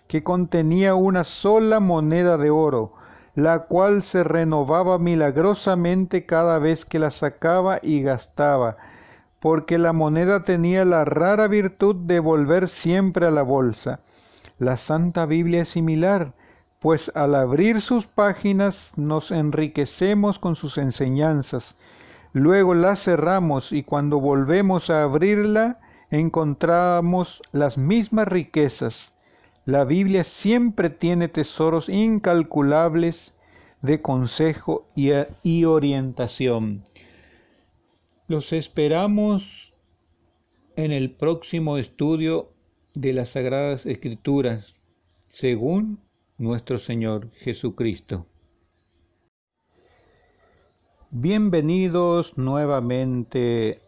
que 0.07 0.23
contenía 0.23 0.93
una 0.93 1.23
sola 1.23 1.79
moneda 1.79 2.35
de 2.35 2.49
oro, 2.49 2.91
la 3.35 3.59
cual 3.59 4.03
se 4.03 4.25
renovaba 4.25 4.97
milagrosamente 4.99 6.25
cada 6.25 6.59
vez 6.59 6.83
que 6.83 6.99
la 6.99 7.11
sacaba 7.11 7.79
y 7.81 8.01
gastaba, 8.01 8.75
porque 9.39 9.77
la 9.77 9.93
moneda 9.93 10.43
tenía 10.43 10.83
la 10.83 11.05
rara 11.05 11.47
virtud 11.47 11.95
de 11.95 12.19
volver 12.19 12.67
siempre 12.67 13.25
a 13.25 13.31
la 13.31 13.43
bolsa. 13.43 14.01
La 14.59 14.75
Santa 14.75 15.25
Biblia 15.25 15.61
es 15.61 15.69
similar, 15.69 16.33
pues 16.81 17.11
al 17.13 17.35
abrir 17.35 17.79
sus 17.79 18.07
páginas 18.07 18.91
nos 18.95 19.29
enriquecemos 19.29 20.39
con 20.39 20.55
sus 20.55 20.79
enseñanzas. 20.79 21.75
Luego 22.33 22.73
la 22.73 22.95
cerramos 22.95 23.71
y 23.71 23.83
cuando 23.83 24.19
volvemos 24.19 24.89
a 24.89 25.03
abrirla 25.03 25.79
encontramos 26.09 27.39
las 27.51 27.77
mismas 27.77 28.27
riquezas. 28.27 29.13
La 29.63 29.83
Biblia 29.83 30.23
siempre 30.23 30.89
tiene 30.89 31.27
tesoros 31.27 31.87
incalculables 31.87 33.35
de 33.83 34.01
consejo 34.01 34.87
y, 34.95 35.63
orientación. 35.65 36.85
Los 38.27 38.53
esperamos 38.53 39.71
en 40.75 40.91
el 40.91 41.11
próximo 41.11 41.77
estudio 41.77 42.49
de 42.95 43.13
las 43.13 43.29
Sagradas 43.29 43.85
Escrituras, 43.85 44.73
según 45.27 45.99
nuestro 46.41 46.79
Señor 46.79 47.29
Jesucristo. 47.33 48.25
Bienvenidos 51.11 52.35
nuevamente 52.35 53.79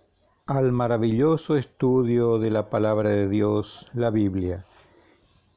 al 0.45 0.71
maravilloso 0.71 1.57
estudio 1.57 2.37
de 2.37 2.51
la 2.51 2.69
palabra 2.69 3.09
de 3.09 3.27
Dios, 3.27 3.89
la 3.93 4.11
Biblia. 4.11 4.65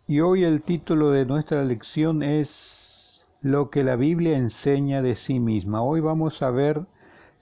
Y 0.08 0.20
hoy 0.20 0.44
el 0.44 0.62
título 0.62 1.10
de 1.10 1.26
nuestra 1.26 1.62
lección 1.64 2.22
es 2.22 2.48
Lo 3.42 3.68
que 3.68 3.84
la 3.84 3.96
Biblia 3.96 4.38
enseña 4.38 5.02
de 5.02 5.16
sí 5.16 5.38
misma. 5.38 5.82
Hoy 5.82 6.00
vamos 6.00 6.40
a 6.40 6.50
ver 6.50 6.86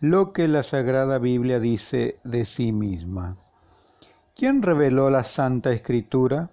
lo 0.01 0.33
que 0.33 0.49
la 0.49 0.65
Sagrada 0.65 1.19
Biblia 1.19 1.61
dice 1.61 2.19
de 2.25 2.45
sí 2.45 2.73
misma. 2.73 3.37
¿Quién 4.35 4.63
reveló 4.63 5.11
la 5.11 5.23
Santa 5.23 5.71
Escritura? 5.71 6.51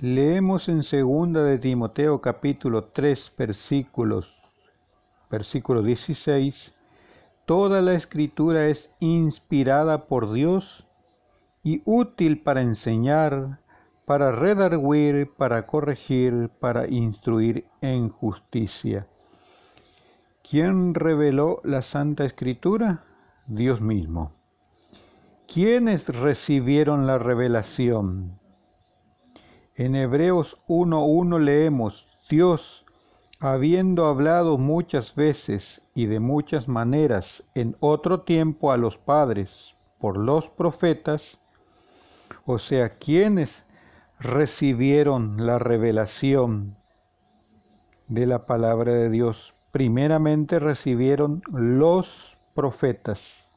Leemos 0.00 0.68
en 0.68 0.84
segunda 0.84 1.42
de 1.42 1.58
Timoteo 1.58 2.20
capítulo 2.20 2.84
3 2.84 3.32
versículos 3.36 4.32
versículo 5.28 5.82
16 5.82 6.72
Toda 7.46 7.80
la 7.80 7.94
escritura 7.94 8.68
es 8.68 8.88
inspirada 9.00 10.06
por 10.06 10.32
Dios 10.32 10.86
y 11.64 11.82
útil 11.84 12.40
para 12.42 12.60
enseñar, 12.60 13.58
para 14.04 14.30
redarguir, 14.30 15.32
para 15.36 15.66
corregir, 15.66 16.48
para 16.60 16.86
instruir 16.86 17.64
en 17.80 18.08
justicia. 18.08 19.08
¿Quién 20.48 20.94
reveló 20.94 21.60
la 21.64 21.82
Santa 21.82 22.24
Escritura? 22.24 23.02
Dios 23.48 23.80
mismo. 23.80 24.30
¿Quiénes 25.52 26.06
recibieron 26.06 27.08
la 27.08 27.18
revelación? 27.18 28.38
En 29.78 29.94
Hebreos 29.94 30.58
1.1 30.66 31.38
leemos, 31.38 32.04
Dios, 32.28 32.84
habiendo 33.38 34.06
hablado 34.06 34.58
muchas 34.58 35.14
veces 35.14 35.80
y 35.94 36.06
de 36.06 36.18
muchas 36.18 36.66
maneras 36.66 37.44
en 37.54 37.76
otro 37.78 38.22
tiempo 38.22 38.72
a 38.72 38.76
los 38.76 38.98
padres 38.98 39.76
por 40.00 40.16
los 40.18 40.48
profetas, 40.48 41.38
o 42.44 42.58
sea, 42.58 42.96
quienes 42.98 43.64
recibieron 44.18 45.46
la 45.46 45.60
revelación 45.60 46.76
de 48.08 48.26
la 48.26 48.46
palabra 48.46 48.92
de 48.92 49.10
Dios, 49.10 49.54
primeramente 49.70 50.58
recibieron 50.58 51.40
los 51.52 52.36
profetas. 52.52 53.47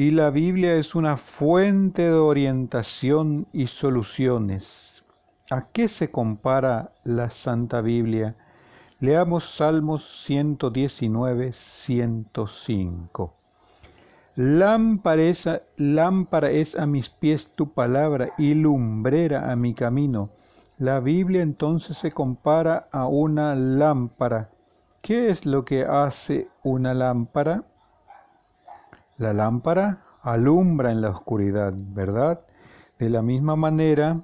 Y 0.00 0.12
la 0.12 0.30
Biblia 0.30 0.76
es 0.76 0.94
una 0.94 1.18
fuente 1.18 2.00
de 2.00 2.14
orientación 2.14 3.46
y 3.52 3.66
soluciones. 3.66 5.04
¿A 5.50 5.64
qué 5.74 5.88
se 5.88 6.10
compara 6.10 6.92
la 7.04 7.28
Santa 7.28 7.82
Biblia? 7.82 8.34
Leamos 8.98 9.56
Salmos 9.56 10.02
119, 10.24 11.52
105. 11.52 13.34
Lámpara 14.36 15.20
es, 15.20 15.46
a, 15.46 15.60
lámpara 15.76 16.50
es 16.50 16.74
a 16.76 16.86
mis 16.86 17.10
pies 17.10 17.50
tu 17.54 17.74
palabra 17.74 18.30
y 18.38 18.54
lumbrera 18.54 19.52
a 19.52 19.56
mi 19.56 19.74
camino. 19.74 20.30
La 20.78 21.00
Biblia 21.00 21.42
entonces 21.42 21.98
se 21.98 22.10
compara 22.10 22.88
a 22.90 23.06
una 23.06 23.54
lámpara. 23.54 24.48
¿Qué 25.02 25.28
es 25.28 25.44
lo 25.44 25.66
que 25.66 25.84
hace 25.84 26.48
una 26.62 26.94
lámpara? 26.94 27.64
La 29.20 29.34
lámpara 29.34 29.98
alumbra 30.22 30.90
en 30.90 31.02
la 31.02 31.10
oscuridad, 31.10 31.74
¿verdad? 31.76 32.40
De 32.98 33.10
la 33.10 33.20
misma 33.20 33.54
manera, 33.54 34.22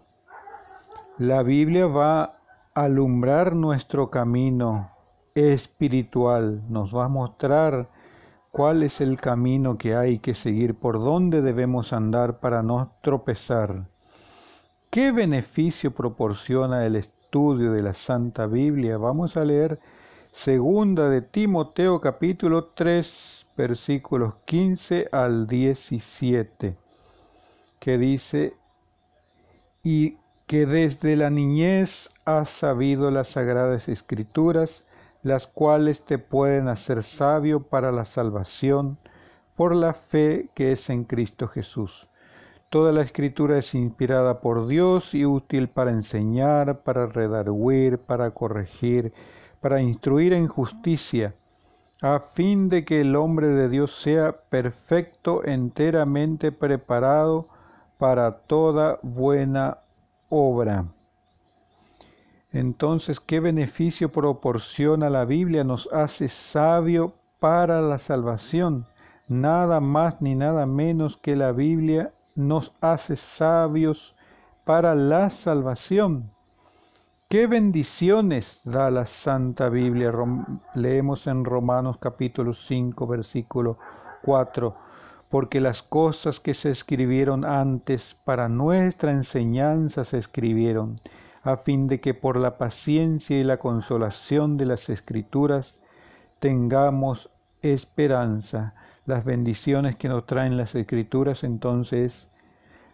la 1.18 1.42
Biblia 1.42 1.86
va 1.86 2.22
a 2.22 2.32
alumbrar 2.72 3.54
nuestro 3.54 4.08
camino 4.08 4.90
espiritual, 5.34 6.62
nos 6.70 6.96
va 6.96 7.04
a 7.04 7.08
mostrar 7.08 7.90
cuál 8.50 8.84
es 8.84 9.02
el 9.02 9.20
camino 9.20 9.76
que 9.76 9.94
hay 9.94 10.18
que 10.18 10.32
seguir, 10.32 10.76
por 10.76 10.98
dónde 10.98 11.42
debemos 11.42 11.92
andar 11.92 12.40
para 12.40 12.62
no 12.62 12.92
tropezar. 13.02 13.88
¿Qué 14.88 15.12
beneficio 15.12 15.90
proporciona 15.90 16.86
el 16.86 16.96
estudio 16.96 17.72
de 17.72 17.82
la 17.82 17.92
Santa 17.92 18.46
Biblia? 18.46 18.96
Vamos 18.96 19.36
a 19.36 19.44
leer 19.44 19.78
segunda 20.32 21.10
de 21.10 21.20
Timoteo 21.20 22.00
capítulo 22.00 22.68
3 22.68 23.45
versículos 23.56 24.34
15 24.44 25.08
al 25.10 25.46
17, 25.46 26.76
que 27.80 27.98
dice, 27.98 28.54
y 29.82 30.18
que 30.46 30.66
desde 30.66 31.16
la 31.16 31.30
niñez 31.30 32.10
has 32.24 32.50
sabido 32.50 33.10
las 33.10 33.28
sagradas 33.28 33.88
escrituras, 33.88 34.84
las 35.22 35.46
cuales 35.46 36.04
te 36.04 36.18
pueden 36.18 36.68
hacer 36.68 37.02
sabio 37.02 37.64
para 37.64 37.90
la 37.90 38.04
salvación 38.04 38.98
por 39.56 39.74
la 39.74 39.94
fe 39.94 40.50
que 40.54 40.72
es 40.72 40.88
en 40.90 41.04
Cristo 41.04 41.48
Jesús. 41.48 42.08
Toda 42.68 42.92
la 42.92 43.02
escritura 43.02 43.58
es 43.58 43.74
inspirada 43.74 44.40
por 44.40 44.66
Dios 44.66 45.14
y 45.14 45.24
útil 45.24 45.68
para 45.68 45.90
enseñar, 45.90 46.82
para 46.82 47.06
redarguir, 47.06 47.98
para 47.98 48.32
corregir, 48.32 49.12
para 49.60 49.80
instruir 49.80 50.32
en 50.32 50.46
justicia, 50.46 51.34
a 52.02 52.20
fin 52.34 52.68
de 52.68 52.84
que 52.84 53.00
el 53.00 53.16
hombre 53.16 53.48
de 53.48 53.68
Dios 53.68 54.00
sea 54.02 54.32
perfecto, 54.50 55.44
enteramente 55.44 56.52
preparado 56.52 57.48
para 57.98 58.38
toda 58.46 58.98
buena 59.02 59.78
obra. 60.28 60.86
Entonces, 62.52 63.20
¿qué 63.20 63.40
beneficio 63.40 64.10
proporciona 64.12 65.10
la 65.10 65.24
Biblia? 65.24 65.64
Nos 65.64 65.88
hace 65.92 66.28
sabio 66.28 67.14
para 67.40 67.80
la 67.80 67.98
salvación. 67.98 68.86
Nada 69.28 69.80
más 69.80 70.20
ni 70.22 70.34
nada 70.34 70.66
menos 70.66 71.16
que 71.18 71.36
la 71.36 71.52
Biblia 71.52 72.12
nos 72.34 72.72
hace 72.80 73.16
sabios 73.16 74.14
para 74.64 74.94
la 74.94 75.30
salvación. 75.30 76.30
¿Qué 77.28 77.48
bendiciones 77.48 78.60
da 78.62 78.88
la 78.88 79.04
Santa 79.04 79.68
Biblia? 79.68 80.12
leemos 80.76 81.26
en 81.26 81.44
Romanos 81.44 81.96
capítulo 81.98 82.54
5, 82.54 83.04
versículo 83.04 83.78
4. 84.22 84.76
Porque 85.28 85.60
las 85.60 85.82
cosas 85.82 86.38
que 86.38 86.54
se 86.54 86.70
escribieron 86.70 87.44
antes 87.44 88.14
para 88.24 88.48
nuestra 88.48 89.10
enseñanza 89.10 90.04
se 90.04 90.18
escribieron 90.18 91.00
a 91.42 91.56
fin 91.56 91.88
de 91.88 92.00
que 92.00 92.14
por 92.14 92.36
la 92.36 92.58
paciencia 92.58 93.36
y 93.36 93.42
la 93.42 93.56
consolación 93.56 94.56
de 94.56 94.66
las 94.66 94.88
escrituras 94.88 95.74
tengamos 96.38 97.28
esperanza. 97.60 98.74
Las 99.04 99.24
bendiciones 99.24 99.96
que 99.96 100.08
nos 100.08 100.26
traen 100.26 100.56
las 100.56 100.76
escrituras 100.76 101.42
entonces, 101.42 102.28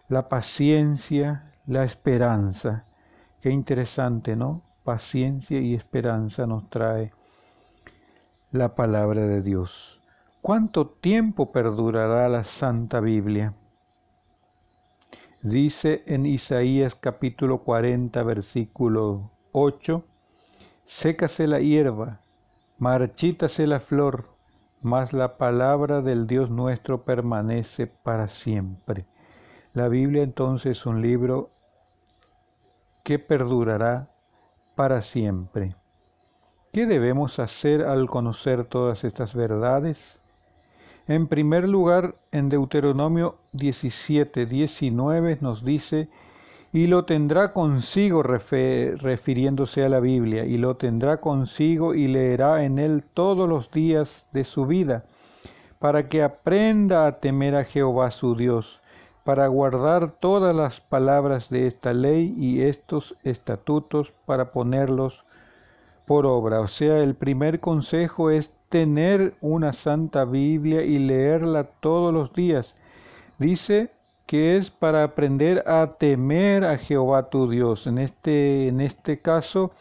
la 0.09 0.27
paciencia, 0.27 1.51
la 1.67 1.83
esperanza. 1.83 2.85
Qué 3.43 3.49
interesante, 3.49 4.37
¿no? 4.37 4.61
Paciencia 4.85 5.59
y 5.59 5.73
esperanza 5.73 6.47
nos 6.47 6.69
trae 6.69 7.11
la 8.53 8.73
palabra 8.73 9.27
de 9.27 9.41
Dios. 9.41 9.99
¿Cuánto 10.41 10.87
tiempo 10.87 11.51
perdurará 11.51 12.29
la 12.29 12.45
Santa 12.45 13.01
Biblia? 13.01 13.53
Dice 15.41 16.03
en 16.05 16.25
Isaías 16.25 16.95
capítulo 16.95 17.65
40, 17.65 18.23
versículo 18.23 19.31
8, 19.51 20.05
sécase 20.85 21.45
la 21.45 21.59
hierba, 21.59 22.21
marchítase 22.77 23.67
la 23.67 23.81
flor, 23.81 24.29
mas 24.81 25.11
la 25.11 25.35
palabra 25.35 26.01
del 26.01 26.27
Dios 26.27 26.49
nuestro 26.49 27.03
permanece 27.03 27.87
para 27.87 28.29
siempre. 28.29 29.05
La 29.73 29.89
Biblia 29.89 30.23
entonces 30.23 30.77
es 30.77 30.85
un 30.85 31.01
libro 31.01 31.49
que 33.03 33.19
perdurará 33.19 34.09
para 34.75 35.01
siempre. 35.01 35.75
¿Qué 36.71 36.85
debemos 36.85 37.37
hacer 37.37 37.83
al 37.83 38.07
conocer 38.07 38.65
todas 38.65 39.03
estas 39.03 39.35
verdades? 39.35 40.19
En 41.07 41.27
primer 41.27 41.67
lugar, 41.67 42.15
en 42.31 42.49
Deuteronomio 42.49 43.35
17, 43.51 44.45
19 44.45 45.37
nos 45.41 45.63
dice, 45.63 46.07
y 46.71 46.87
lo 46.87 47.05
tendrá 47.05 47.53
consigo 47.53 48.23
refiriéndose 48.23 49.83
a 49.83 49.89
la 49.89 49.99
Biblia, 49.99 50.45
y 50.45 50.57
lo 50.57 50.77
tendrá 50.77 51.17
consigo 51.17 51.93
y 51.93 52.07
leerá 52.07 52.63
en 52.63 52.79
él 52.79 53.03
todos 53.13 53.47
los 53.47 53.69
días 53.69 54.25
de 54.31 54.43
su 54.43 54.65
vida, 54.65 55.05
para 55.77 56.09
que 56.09 56.23
aprenda 56.23 57.05
a 57.05 57.19
temer 57.19 57.55
a 57.55 57.65
Jehová 57.65 58.09
su 58.09 58.35
Dios, 58.35 58.81
para 59.23 59.47
guardar 59.47 60.11
todas 60.19 60.55
las 60.55 60.81
palabras 60.81 61.49
de 61.49 61.67
esta 61.67 61.93
ley 61.93 62.35
y 62.37 62.61
estos 62.61 63.15
estatutos 63.23 64.11
para 64.25 64.51
ponerlos 64.51 65.23
por 66.05 66.25
obra. 66.25 66.59
O 66.59 66.67
sea, 66.67 66.99
el 66.99 67.15
primer 67.15 67.59
consejo 67.59 68.29
es 68.29 68.51
tener 68.69 69.35
una 69.39 69.73
santa 69.73 70.25
Biblia 70.25 70.83
y 70.83 70.99
leerla 70.99 71.65
todos 71.79 72.13
los 72.13 72.33
días. 72.33 72.73
Dice 73.39 73.91
que 74.25 74.57
es 74.57 74.69
para 74.69 75.03
aprender 75.03 75.63
a 75.67 75.95
temer 75.97 76.65
a 76.65 76.77
Jehová 76.77 77.29
tu 77.29 77.49
Dios. 77.49 77.87
En 77.87 77.99
este, 77.99 78.67
en 78.67 78.81
este 78.81 79.19
caso, 79.19 79.71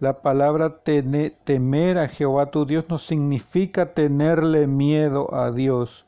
la 0.00 0.22
palabra 0.22 0.78
temer 0.82 1.98
a 1.98 2.08
Jehová 2.08 2.50
tu 2.50 2.64
Dios 2.64 2.86
no 2.88 2.98
significa 2.98 3.92
tenerle 3.94 4.66
miedo 4.66 5.34
a 5.34 5.50
Dios, 5.50 6.06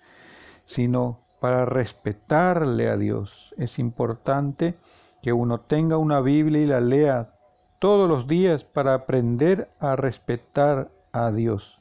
sino 0.66 1.18
para 1.40 1.64
respetarle 1.64 2.88
a 2.88 2.96
Dios. 2.96 3.55
Es 3.57 3.79
importante 3.79 4.74
que 5.22 5.33
uno 5.33 5.61
tenga 5.61 5.96
una 5.96 6.20
Biblia 6.20 6.62
y 6.62 6.66
la 6.66 6.81
lea 6.81 7.31
todos 7.79 8.09
los 8.09 8.26
días 8.29 8.62
para 8.64 8.94
aprender 8.94 9.70
a 9.81 9.96
respetar 9.96 10.90
a 11.12 11.31
Dios. 11.31 11.81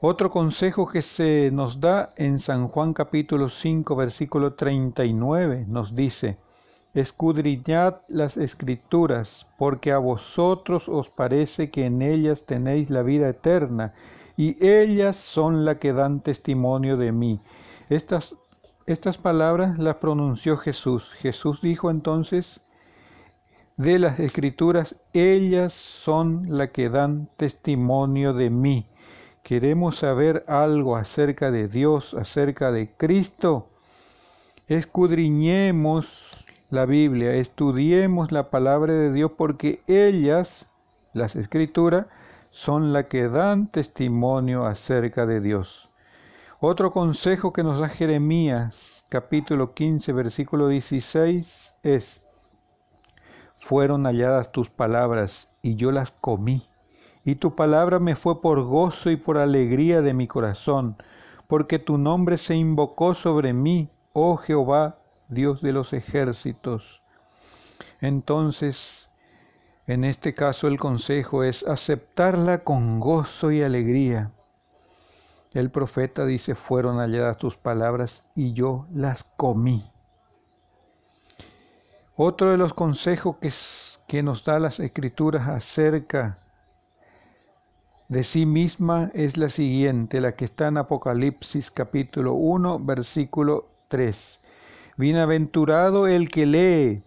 Otro 0.00 0.30
consejo 0.30 0.86
que 0.86 1.02
se 1.02 1.50
nos 1.50 1.80
da 1.80 2.12
en 2.16 2.38
San 2.38 2.68
Juan 2.68 2.92
capítulo 2.92 3.48
5 3.48 3.96
versículo 3.96 4.52
39 4.52 5.64
nos 5.66 5.96
dice, 5.96 6.36
escudriñad 6.92 7.96
las 8.08 8.36
escrituras, 8.36 9.46
porque 9.58 9.92
a 9.92 9.98
vosotros 9.98 10.88
os 10.88 11.08
parece 11.08 11.70
que 11.70 11.86
en 11.86 12.02
ellas 12.02 12.44
tenéis 12.46 12.90
la 12.90 13.02
vida 13.02 13.28
eterna, 13.28 13.94
y 14.36 14.62
ellas 14.64 15.16
son 15.16 15.64
las 15.64 15.78
que 15.78 15.92
dan 15.92 16.20
testimonio 16.20 16.96
de 16.96 17.10
mí. 17.10 17.40
Estas, 17.88 18.34
estas 18.86 19.18
palabras 19.18 19.78
las 19.78 19.96
pronunció 19.96 20.56
Jesús. 20.56 21.10
Jesús 21.18 21.60
dijo 21.62 21.90
entonces 21.90 22.60
de 23.76 23.98
las 23.98 24.20
escrituras, 24.20 24.94
ellas 25.12 25.74
son 25.74 26.46
las 26.56 26.70
que 26.70 26.88
dan 26.88 27.28
testimonio 27.36 28.32
de 28.32 28.50
mí 28.50 28.86
queremos 29.44 29.98
saber 29.98 30.42
algo 30.48 30.96
acerca 30.96 31.50
de 31.50 31.68
Dios, 31.68 32.14
acerca 32.14 32.72
de 32.72 32.90
Cristo, 32.96 33.68
escudriñemos 34.68 36.06
la 36.70 36.86
Biblia, 36.86 37.34
estudiemos 37.34 38.32
la 38.32 38.48
palabra 38.50 38.94
de 38.94 39.12
Dios 39.12 39.32
porque 39.36 39.82
ellas, 39.86 40.66
las 41.12 41.36
escrituras, 41.36 42.06
son 42.50 42.92
las 42.94 43.06
que 43.06 43.28
dan 43.28 43.68
testimonio 43.68 44.64
acerca 44.64 45.26
de 45.26 45.40
Dios. 45.40 45.83
Otro 46.66 46.92
consejo 46.92 47.52
que 47.52 47.62
nos 47.62 47.78
da 47.78 47.90
Jeremías, 47.90 48.74
capítulo 49.10 49.74
15, 49.74 50.10
versículo 50.14 50.68
16, 50.68 51.74
es, 51.82 52.22
fueron 53.68 54.04
halladas 54.04 54.50
tus 54.50 54.70
palabras 54.70 55.50
y 55.60 55.76
yo 55.76 55.92
las 55.92 56.12
comí, 56.22 56.66
y 57.22 57.34
tu 57.34 57.54
palabra 57.54 57.98
me 57.98 58.16
fue 58.16 58.40
por 58.40 58.62
gozo 58.62 59.10
y 59.10 59.16
por 59.16 59.36
alegría 59.36 60.00
de 60.00 60.14
mi 60.14 60.26
corazón, 60.26 60.96
porque 61.48 61.78
tu 61.78 61.98
nombre 61.98 62.38
se 62.38 62.54
invocó 62.54 63.12
sobre 63.12 63.52
mí, 63.52 63.90
oh 64.14 64.38
Jehová, 64.38 64.96
Dios 65.28 65.60
de 65.60 65.72
los 65.72 65.92
ejércitos. 65.92 67.02
Entonces, 68.00 69.10
en 69.86 70.02
este 70.02 70.32
caso 70.32 70.66
el 70.66 70.78
consejo 70.78 71.44
es 71.44 71.62
aceptarla 71.68 72.64
con 72.64 73.00
gozo 73.00 73.52
y 73.52 73.62
alegría. 73.62 74.32
El 75.54 75.70
profeta 75.70 76.26
dice, 76.26 76.56
fueron 76.56 76.98
halladas 76.98 77.38
tus 77.38 77.56
palabras 77.56 78.24
y 78.34 78.54
yo 78.54 78.86
las 78.92 79.22
comí. 79.36 79.88
Otro 82.16 82.50
de 82.50 82.56
los 82.56 82.74
consejos 82.74 83.36
que, 84.08 84.22
nos 84.24 84.44
da 84.44 84.58
las 84.58 84.80
escrituras 84.80 85.48
acerca 85.48 86.38
de 88.08 88.24
sí 88.24 88.46
misma 88.46 89.12
es 89.14 89.36
la 89.36 89.48
siguiente, 89.48 90.20
la 90.20 90.32
que 90.32 90.44
está 90.44 90.68
en 90.68 90.78
Apocalipsis 90.78 91.70
capítulo 91.70 92.34
1, 92.34 92.80
versículo 92.80 93.68
3. 93.88 94.40
Bienaventurado 94.96 96.08
el 96.08 96.30
que 96.30 96.46
lee 96.46 97.02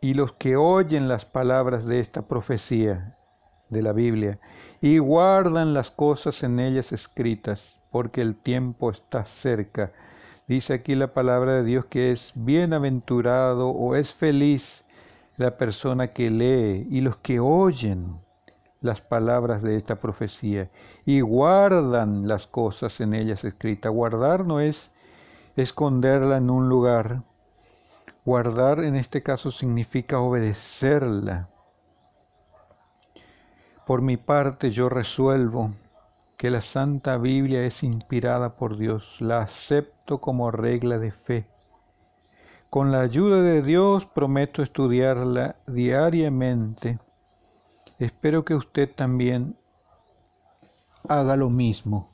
y 0.00 0.14
los 0.14 0.32
que 0.32 0.56
oyen 0.56 1.06
las 1.06 1.24
palabras 1.24 1.84
de 1.86 2.00
esta 2.00 2.22
profecía 2.22 3.16
de 3.70 3.82
la 3.82 3.92
Biblia 3.92 4.40
y 4.80 4.98
guardan 4.98 5.74
las 5.74 5.90
cosas 5.90 6.42
en 6.42 6.60
ellas 6.60 6.92
escritas, 6.92 7.60
porque 7.90 8.20
el 8.20 8.36
tiempo 8.36 8.90
está 8.90 9.24
cerca. 9.24 9.92
Dice 10.46 10.74
aquí 10.74 10.94
la 10.94 11.12
palabra 11.12 11.54
de 11.54 11.64
Dios 11.64 11.86
que 11.86 12.12
es 12.12 12.32
bienaventurado 12.34 13.68
o 13.68 13.96
es 13.96 14.12
feliz 14.14 14.84
la 15.36 15.56
persona 15.56 16.08
que 16.08 16.30
lee 16.30 16.86
y 16.90 17.00
los 17.00 17.16
que 17.18 17.40
oyen 17.40 18.18
las 18.80 19.00
palabras 19.00 19.62
de 19.62 19.76
esta 19.76 19.96
profecía 19.96 20.70
y 21.04 21.20
guardan 21.20 22.28
las 22.28 22.46
cosas 22.46 23.00
en 23.00 23.14
ellas 23.14 23.42
escritas. 23.44 23.92
Guardar 23.92 24.44
no 24.44 24.60
es 24.60 24.90
esconderla 25.56 26.36
en 26.36 26.50
un 26.50 26.68
lugar. 26.68 27.22
Guardar 28.24 28.80
en 28.84 28.96
este 28.96 29.22
caso 29.22 29.50
significa 29.50 30.20
obedecerla. 30.20 31.48
Por 33.88 34.02
mi 34.02 34.18
parte 34.18 34.70
yo 34.70 34.90
resuelvo 34.90 35.72
que 36.36 36.50
la 36.50 36.60
Santa 36.60 37.16
Biblia 37.16 37.64
es 37.64 37.82
inspirada 37.82 38.54
por 38.54 38.76
Dios, 38.76 39.16
la 39.18 39.40
acepto 39.40 40.20
como 40.20 40.50
regla 40.50 40.98
de 40.98 41.10
fe. 41.10 41.46
Con 42.68 42.92
la 42.92 43.00
ayuda 43.00 43.40
de 43.40 43.62
Dios 43.62 44.04
prometo 44.04 44.62
estudiarla 44.62 45.56
diariamente. 45.66 46.98
Espero 47.98 48.44
que 48.44 48.56
usted 48.56 48.94
también 48.94 49.56
haga 51.08 51.36
lo 51.36 51.48
mismo 51.48 52.10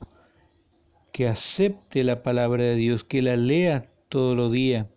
que 1.11 1.27
acepte 1.27 2.05
la 2.05 2.23
palabra 2.23 2.63
de 2.63 2.75
Dios, 2.75 3.03
que 3.03 3.21
la 3.21 3.35
lea 3.35 3.89
todos 4.07 4.37
los 4.37 4.49
días 4.49 4.87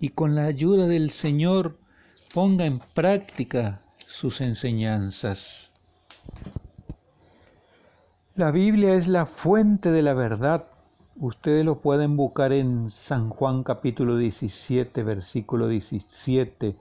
y 0.00 0.08
con 0.08 0.34
la 0.34 0.46
ayuda 0.46 0.88
del 0.88 1.12
Señor 1.12 1.78
ponga 2.34 2.64
en 2.66 2.80
práctica 2.80 3.82
sus 4.08 4.40
enseñanzas. 4.40 5.70
La 8.36 8.50
Biblia 8.50 8.94
es 8.94 9.06
la 9.06 9.26
fuente 9.26 9.90
de 9.90 10.02
la 10.02 10.14
verdad. 10.14 10.64
Ustedes 11.16 11.64
lo 11.64 11.80
pueden 11.80 12.16
buscar 12.16 12.52
en 12.52 12.90
San 12.90 13.30
Juan 13.30 13.62
capítulo 13.62 14.16
17, 14.16 15.02
versículo 15.02 15.68
17, 15.68 16.76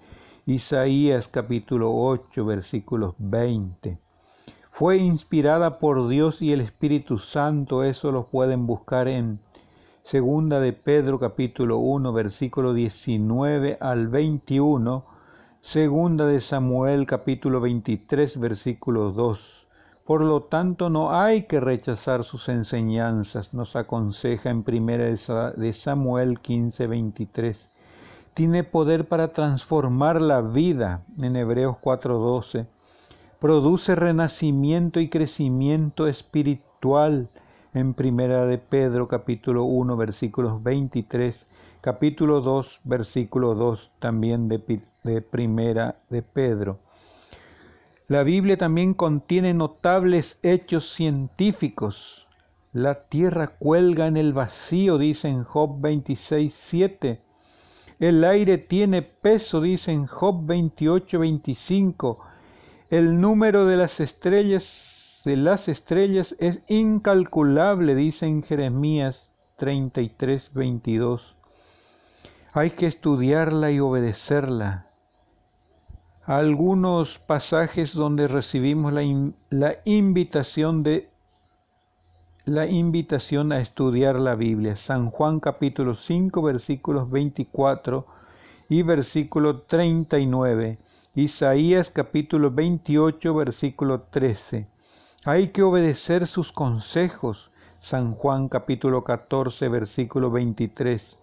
Isaías 0.47 1.27
capítulo 1.27 1.93
8, 1.93 2.45
versículos 2.45 3.15
20 3.19 3.99
fue 4.75 4.97
inspirada 4.97 5.77
por 5.77 6.07
Dios 6.07 6.41
y 6.41 6.51
el 6.51 6.59
Espíritu 6.59 7.19
Santo, 7.19 7.83
eso 7.83 8.11
lo 8.11 8.25
pueden 8.25 8.65
buscar 8.65 9.07
en 9.07 9.39
Segunda 10.03 10.59
de 10.59 10.73
Pedro 10.73 11.19
capítulo 11.19 11.77
1 11.77 12.11
versículo 12.11 12.73
19 12.73 13.77
al 13.79 14.07
21, 14.07 15.05
Segunda 15.61 16.25
de 16.25 16.41
Samuel 16.41 17.05
capítulo 17.05 17.61
23 17.61 18.39
versículo 18.39 19.11
2. 19.11 19.52
Por 20.05 20.21
lo 20.21 20.43
tanto, 20.43 20.89
no 20.89 21.15
hay 21.17 21.43
que 21.43 21.59
rechazar 21.59 22.23
sus 22.25 22.49
enseñanzas, 22.49 23.53
nos 23.53 23.75
aconseja 23.75 24.49
en 24.49 24.63
Primera 24.63 25.05
de 25.05 25.73
Samuel 25.73 26.39
15, 26.39 26.87
23. 26.87 27.69
Tiene 28.33 28.63
poder 28.63 29.07
para 29.07 29.29
transformar 29.29 30.21
la 30.21 30.41
vida 30.41 31.03
en 31.17 31.35
Hebreos 31.35 31.77
4, 31.81 32.17
12 32.17 32.67
produce 33.43 33.93
renacimiento 33.95 35.01
y 35.01 35.09
crecimiento 35.09 36.07
espiritual 36.07 37.27
en 37.73 37.93
Primera 37.93 38.45
de 38.45 38.57
Pedro 38.57 39.09
capítulo 39.09 39.65
1 39.65 39.97
versículos 39.97 40.63
23, 40.63 41.45
capítulo 41.81 42.39
2 42.39 42.79
versículo 42.85 43.53
2 43.53 43.91
también 43.99 44.47
de, 44.47 44.81
de 45.03 45.21
Primera 45.21 45.97
de 46.09 46.21
Pedro. 46.21 46.79
La 48.07 48.23
Biblia 48.23 48.57
también 48.57 48.93
contiene 48.93 49.53
notables 49.53 50.39
hechos 50.43 50.93
científicos. 50.93 52.27
La 52.71 53.05
tierra 53.07 53.47
cuelga 53.59 54.07
en 54.07 54.17
el 54.17 54.33
vacío, 54.33 54.97
dice 54.97 55.27
en 55.27 55.43
Job 55.43 55.79
26, 55.79 56.53
7. 56.69 57.21
El 57.99 58.23
aire 58.23 58.57
tiene 58.57 59.01
peso, 59.01 59.61
dice 59.61 59.91
en 59.91 60.07
Job 60.07 60.45
28, 60.45 61.19
25 61.19 62.33
el 62.93 63.19
número 63.19 63.65
de 63.65 63.75
las 63.75 63.99
estrellas 63.99 65.21
de 65.25 65.35
las 65.35 65.67
estrellas 65.67 66.35
es 66.37 66.59
incalculable, 66.67 67.95
dice 67.95 68.27
en 68.27 68.43
Jeremías 68.43 69.31
33, 69.57 70.53
22. 70.53 71.35
Hay 72.51 72.69
que 72.71 72.85
estudiarla 72.85 73.71
y 73.71 73.79
obedecerla. 73.79 74.92
Algunos 76.25 77.19
pasajes 77.19 77.93
donde 77.93 78.29
recibimos 78.29 78.93
la, 78.93 79.03
la 79.49 79.75
invitación 79.83 80.81
de 80.81 81.09
la 82.45 82.65
invitación 82.65 83.51
a 83.51 83.59
estudiar 83.59 84.15
la 84.15 84.35
Biblia. 84.35 84.77
San 84.77 85.09
Juan 85.09 85.41
capítulo 85.41 85.95
5 85.95 86.41
versículos 86.41 87.11
24 87.11 88.05
y 88.69 88.83
versículo 88.83 89.63
39. 89.63 90.77
Isaías 91.15 91.89
capítulo 91.89 92.51
28 92.51 93.35
versículo 93.35 94.03
13. 94.03 94.65
Hay 95.25 95.49
que 95.49 95.61
obedecer 95.61 96.27
sus 96.27 96.53
consejos. 96.53 97.51
San 97.81 98.13
Juan 98.13 98.47
capítulo 98.47 99.03
14 99.03 99.67
versículo 99.67 100.31
23. 100.31 101.17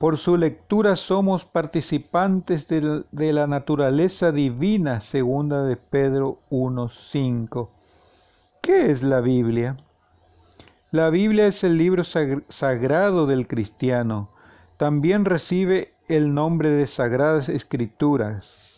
Por 0.00 0.16
su 0.16 0.38
lectura 0.38 0.96
somos 0.96 1.44
participantes 1.44 2.66
de, 2.66 3.32
la 3.34 3.46
naturaleza 3.46 4.32
divina, 4.32 5.02
segunda 5.02 5.62
de 5.62 5.76
Pedro 5.76 6.38
1.5. 6.48 7.68
¿Qué 8.62 8.90
es 8.90 9.02
la 9.02 9.20
Biblia? 9.20 9.76
La 10.90 11.10
Biblia 11.10 11.46
es 11.46 11.62
el 11.64 11.76
libro 11.76 12.04
sagrado 12.04 13.26
del 13.26 13.46
cristiano. 13.46 14.30
También 14.78 15.26
recibe 15.26 15.92
el 16.08 16.32
nombre 16.32 16.70
de 16.70 16.86
Sagradas 16.86 17.50
Escrituras 17.50 18.70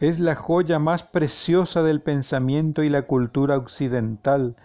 es 0.00 0.20
la 0.20 0.34
joya 0.36 0.78
más 0.78 1.02
preciosa 1.02 1.82
del 1.82 2.00
pensamiento 2.00 2.82
y 2.82 2.88
la 2.88 3.02
cultura 3.02 3.56
occidental. 3.56 4.56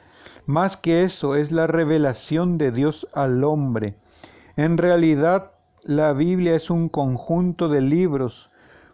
Más 0.45 0.77
que 0.77 1.03
eso, 1.03 1.35
es 1.35 1.51
la 1.51 1.67
revelación 1.67 2.57
de 2.57 2.71
Dios 2.71 3.07
al 3.13 3.43
hombre. 3.43 3.95
En 4.57 4.77
realidad, 4.77 5.52
la 5.85 6.13
Biblia 6.13 6.55
es 6.55 6.69
un 6.69 6.87
conjunto 6.87 7.67
de 7.67 7.81
libros. 7.81 8.49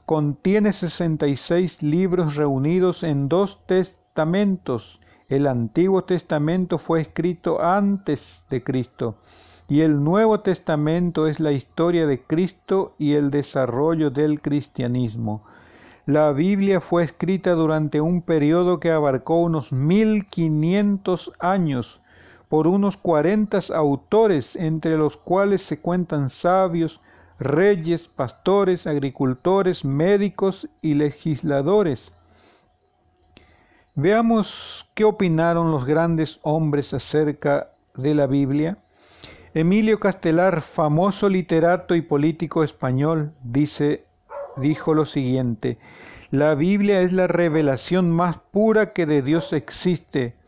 Contiene 0.08 0.74
66 0.74 1.84
libros 1.84 2.36
reunidos 2.36 3.04
en 3.04 3.30
dos 3.30 3.60
testamentos. 3.68 5.00
El 5.28 5.46
Antiguo 5.46 6.04
Testamento 6.06 6.80
fue 6.80 7.02
escrito 7.02 7.62
antes 7.62 8.44
de 8.50 8.64
Cristo 8.64 9.18
y 9.68 9.82
el 9.82 10.04
Nuevo 10.04 10.40
Testamento 10.40 11.28
es 11.28 11.40
la 11.40 11.52
historia 11.52 12.08
de 12.08 12.24
Cristo 12.24 12.96
y 12.98 13.14
el 13.14 13.30
desarrollo 13.30 14.10
del 14.10 14.42
cristianismo. 14.42 15.44
La 16.08 16.32
Biblia 16.32 16.82
fue 16.82 17.04
escrita 17.04 17.52
durante 17.52 18.02
un 18.02 18.24
periodo 18.24 18.80
que 18.80 18.90
abarcó 18.90 19.42
unos 19.42 19.72
1500 19.72 21.34
años 21.38 21.99
por 22.50 22.68
unos 22.68 22.98
40 22.98 23.60
autores, 23.76 24.56
entre 24.56 24.98
los 24.98 25.16
cuales 25.16 25.62
se 25.62 25.80
cuentan 25.80 26.30
sabios, 26.30 27.00
reyes, 27.40 28.08
pastores, 28.08 28.88
agricultores, 28.88 29.86
médicos 29.86 30.68
y 30.82 30.96
legisladores. 30.96 32.12
Veamos 33.94 34.90
qué 34.96 35.04
opinaron 35.06 35.72
los 35.72 35.86
grandes 35.86 36.40
hombres 36.42 36.94
acerca 36.94 37.70
de 37.96 38.16
la 38.16 38.28
Biblia. 38.28 38.78
Emilio 39.54 40.00
Castelar, 40.00 40.62
famoso 40.62 41.30
literato 41.30 41.96
y 41.96 42.02
político 42.02 42.64
español, 42.64 43.34
dice, 43.44 44.06
dijo 44.58 44.94
lo 44.94 45.06
siguiente: 45.06 45.78
La 46.32 46.56
Biblia 46.56 47.02
es 47.02 47.14
la 47.14 47.28
revelación 47.28 48.10
más 48.10 48.38
pura 48.52 48.94
que 48.94 49.06
de 49.06 49.22
Dios 49.22 49.54
existe. 49.54 50.39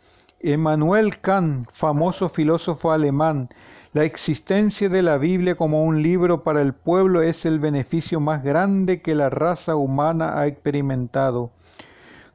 Emmanuel 0.43 1.19
Kant, 1.19 1.69
famoso 1.71 2.27
filósofo 2.29 2.91
alemán, 2.91 3.49
la 3.93 4.05
existencia 4.05 4.89
de 4.89 5.03
la 5.03 5.19
Biblia 5.19 5.53
como 5.55 5.83
un 5.83 6.01
libro 6.01 6.41
para 6.41 6.63
el 6.63 6.73
pueblo 6.73 7.21
es 7.21 7.45
el 7.45 7.59
beneficio 7.59 8.19
más 8.19 8.43
grande 8.43 9.03
que 9.03 9.13
la 9.13 9.29
raza 9.29 9.75
humana 9.75 10.39
ha 10.39 10.47
experimentado. 10.47 11.51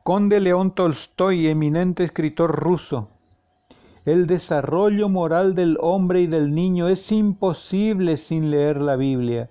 Conde 0.05 0.39
León 0.39 0.71
Tolstoy, 0.71 1.49
eminente 1.49 2.05
escritor 2.05 2.55
ruso. 2.55 3.09
El 4.05 4.29
desarrollo 4.29 5.09
moral 5.09 5.57
del 5.57 5.77
hombre 5.81 6.21
y 6.21 6.27
del 6.29 6.55
niño 6.55 6.87
es 6.87 7.11
imposible 7.11 8.19
sin 8.19 8.53
leer 8.53 8.81
la 8.81 8.95
Biblia. 8.95 9.51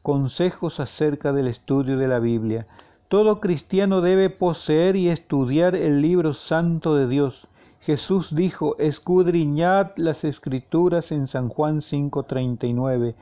Consejos 0.00 0.80
acerca 0.80 1.34
del 1.34 1.48
estudio 1.48 1.98
de 1.98 2.08
la 2.08 2.18
Biblia. 2.18 2.66
Todo 3.08 3.40
cristiano 3.40 4.00
debe 4.00 4.30
poseer 4.30 4.96
y 4.96 5.10
estudiar 5.10 5.74
el 5.74 6.00
libro 6.00 6.32
santo 6.32 6.96
de 6.96 7.08
Dios 7.08 7.46
Jesús 7.84 8.34
dijo, 8.34 8.76
escudriñad 8.78 9.90
las 9.96 10.24
escrituras 10.24 11.12
en 11.12 11.26
San 11.26 11.50
Juan 11.50 11.82
5:39. 11.82 13.14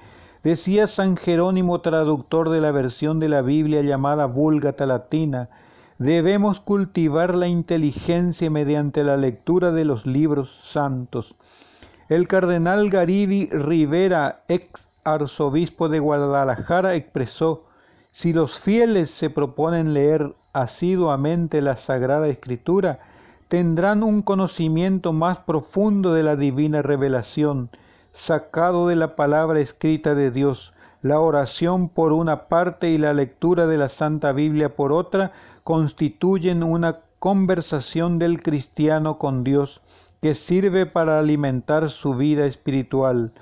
Decía 0.44 0.86
San 0.86 1.16
Jerónimo, 1.16 1.80
traductor 1.80 2.48
de 2.48 2.60
la 2.60 2.70
versión 2.70 3.18
de 3.18 3.28
la 3.28 3.42
Biblia 3.42 3.82
llamada 3.82 4.26
Vulgata 4.26 4.86
Latina, 4.86 5.48
debemos 5.98 6.60
cultivar 6.60 7.34
la 7.34 7.48
inteligencia 7.48 8.50
mediante 8.50 9.02
la 9.02 9.16
lectura 9.16 9.72
de 9.72 9.84
los 9.84 10.06
libros 10.06 10.48
santos. 10.72 11.34
El 12.08 12.28
cardenal 12.28 12.88
Garibi 12.88 13.46
Rivera, 13.46 14.44
ex 14.46 14.68
arzobispo 15.02 15.88
de 15.88 15.98
Guadalajara, 15.98 16.94
expresó, 16.94 17.64
si 18.12 18.32
los 18.32 18.60
fieles 18.60 19.10
se 19.10 19.28
proponen 19.28 19.92
leer 19.92 20.34
asiduamente 20.52 21.60
la 21.62 21.78
Sagrada 21.78 22.28
Escritura, 22.28 23.00
tendrán 23.52 24.02
un 24.02 24.22
conocimiento 24.22 25.12
más 25.12 25.36
profundo 25.40 26.14
de 26.14 26.22
la 26.22 26.36
divina 26.36 26.80
revelación, 26.80 27.68
sacado 28.14 28.88
de 28.88 28.96
la 28.96 29.14
palabra 29.14 29.60
escrita 29.60 30.14
de 30.14 30.30
Dios. 30.30 30.72
La 31.02 31.20
oración 31.20 31.90
por 31.90 32.14
una 32.14 32.44
parte 32.44 32.88
y 32.88 32.96
la 32.96 33.12
lectura 33.12 33.66
de 33.66 33.76
la 33.76 33.90
Santa 33.90 34.32
Biblia 34.32 34.74
por 34.74 34.90
otra 34.90 35.32
constituyen 35.64 36.62
una 36.62 37.00
conversación 37.18 38.18
del 38.18 38.42
cristiano 38.42 39.18
con 39.18 39.44
Dios 39.44 39.82
que 40.22 40.34
sirve 40.34 40.86
para 40.86 41.18
alimentar 41.18 41.90
su 41.90 42.14
vida 42.14 42.46
espiritual. 42.46 43.32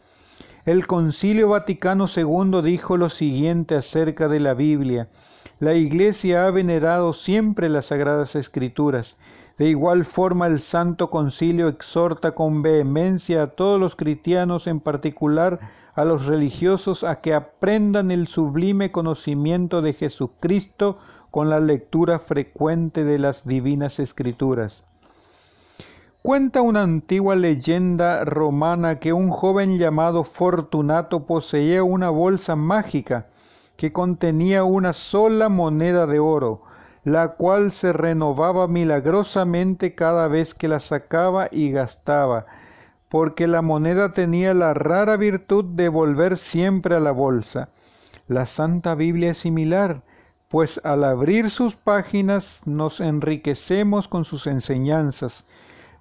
El 0.67 0.89
Concilio 0.89 1.51
Vaticano 1.51 2.07
II 2.13 2.63
dijo 2.65 2.97
lo 2.97 3.11
siguiente 3.11 3.77
acerca 3.77 4.27
de 4.27 4.41
la 4.41 4.55
Biblia. 4.55 5.07
La 5.61 5.75
Iglesia 5.75 6.47
ha 6.47 6.51
venerado 6.51 7.13
siempre 7.13 7.69
las 7.69 7.87
Sagradas 7.87 8.35
Escrituras 8.35 9.15
de 9.61 9.69
igual 9.69 10.07
forma, 10.07 10.47
el 10.47 10.61
Santo 10.61 11.11
Concilio 11.11 11.69
exhorta 11.69 12.33
con 12.33 12.63
vehemencia 12.63 13.43
a 13.43 13.47
todos 13.49 13.79
los 13.79 13.95
cristianos, 13.95 14.67
en 14.67 14.81
particular 14.81 15.61
a 15.95 16.07
los 16.07 16.25
religiosos, 16.25 17.05
a 17.05 17.21
que 17.21 17.35
aprendan 17.35 18.11
el 18.11 18.27
sublime 18.27 18.91
conocimiento 18.91 19.83
de 19.83 19.93
Jesucristo 19.93 20.97
con 21.31 21.51
la 21.51 21.61
lectura 21.61 22.21
frecuente 22.21 23.05
de 23.05 23.19
las 23.19 23.45
divinas 23.45 23.99
escrituras. 23.99 24.83
Cuenta 26.23 26.63
una 26.63 26.81
antigua 26.81 27.37
leyenda 27.37 28.25
romana 28.25 28.99
que 28.99 29.13
un 29.13 29.29
joven 29.29 29.77
llamado 29.77 30.25
Fortunato 30.25 31.27
poseía 31.27 31.85
una 31.85 32.09
bolsa 32.09 32.57
mágica 32.57 33.27
que 33.77 33.93
contenía 33.93 34.65
una 34.65 34.95
sola 34.95 35.51
moneda 35.51 36.07
de 36.07 36.19
oro, 36.19 36.63
la 37.11 37.31
cual 37.31 37.73
se 37.73 37.93
renovaba 37.93 38.69
milagrosamente 38.69 39.97
cada 39.97 40.29
vez 40.29 40.55
que 40.55 40.69
la 40.69 40.79
sacaba 40.79 41.49
y 41.51 41.73
gastaba, 41.73 42.47
porque 43.09 43.49
la 43.49 43.63
moneda 43.63 44.13
tenía 44.13 44.55
la 44.55 44.75
rara 44.75 45.17
virtud 45.17 45.65
de 45.65 45.89
volver 45.89 46.39
siempre 46.39 46.95
a 46.95 47.01
la 47.01 47.11
bolsa. 47.11 47.71
La 48.29 48.47
Santa 48.47 48.95
Biblia 48.95 49.33
es 49.33 49.39
similar, 49.39 50.03
pues 50.49 50.81
al 50.85 51.03
abrir 51.03 51.51
sus 51.51 51.75
páginas 51.75 52.61
nos 52.65 53.01
enriquecemos 53.01 54.07
con 54.07 54.25
sus 54.25 54.47
enseñanzas. 54.47 55.45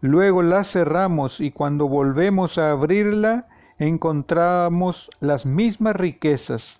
Luego 0.01 0.43
la 0.43 0.63
cerramos 0.63 1.39
y 1.39 1.49
cuando 1.49 1.87
volvemos 1.87 2.59
a 2.59 2.69
abrirla 2.69 3.47
encontramos 3.79 5.09
las 5.19 5.47
mismas 5.47 5.95
riquezas. 5.95 6.78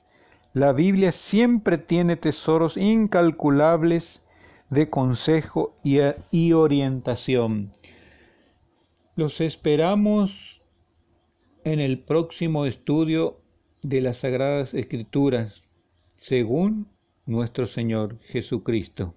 La 0.60 0.74
Biblia 0.74 1.14
siempre 1.14 1.78
tiene 1.78 2.18
tesoros 2.18 2.76
incalculables 2.76 4.22
de 4.70 4.90
consejo 4.90 5.74
y, 5.86 6.52
orientación. 6.52 7.72
Los 9.16 9.40
esperamos 9.40 10.62
en 11.64 11.80
el 11.80 12.00
próximo 12.00 12.66
estudio 12.66 13.40
de 13.84 14.02
las 14.02 14.18
Sagradas 14.18 14.74
Escrituras, 14.74 15.64
según 16.18 16.90
nuestro 17.26 17.66
Señor 17.66 18.20
Jesucristo. 18.24 19.14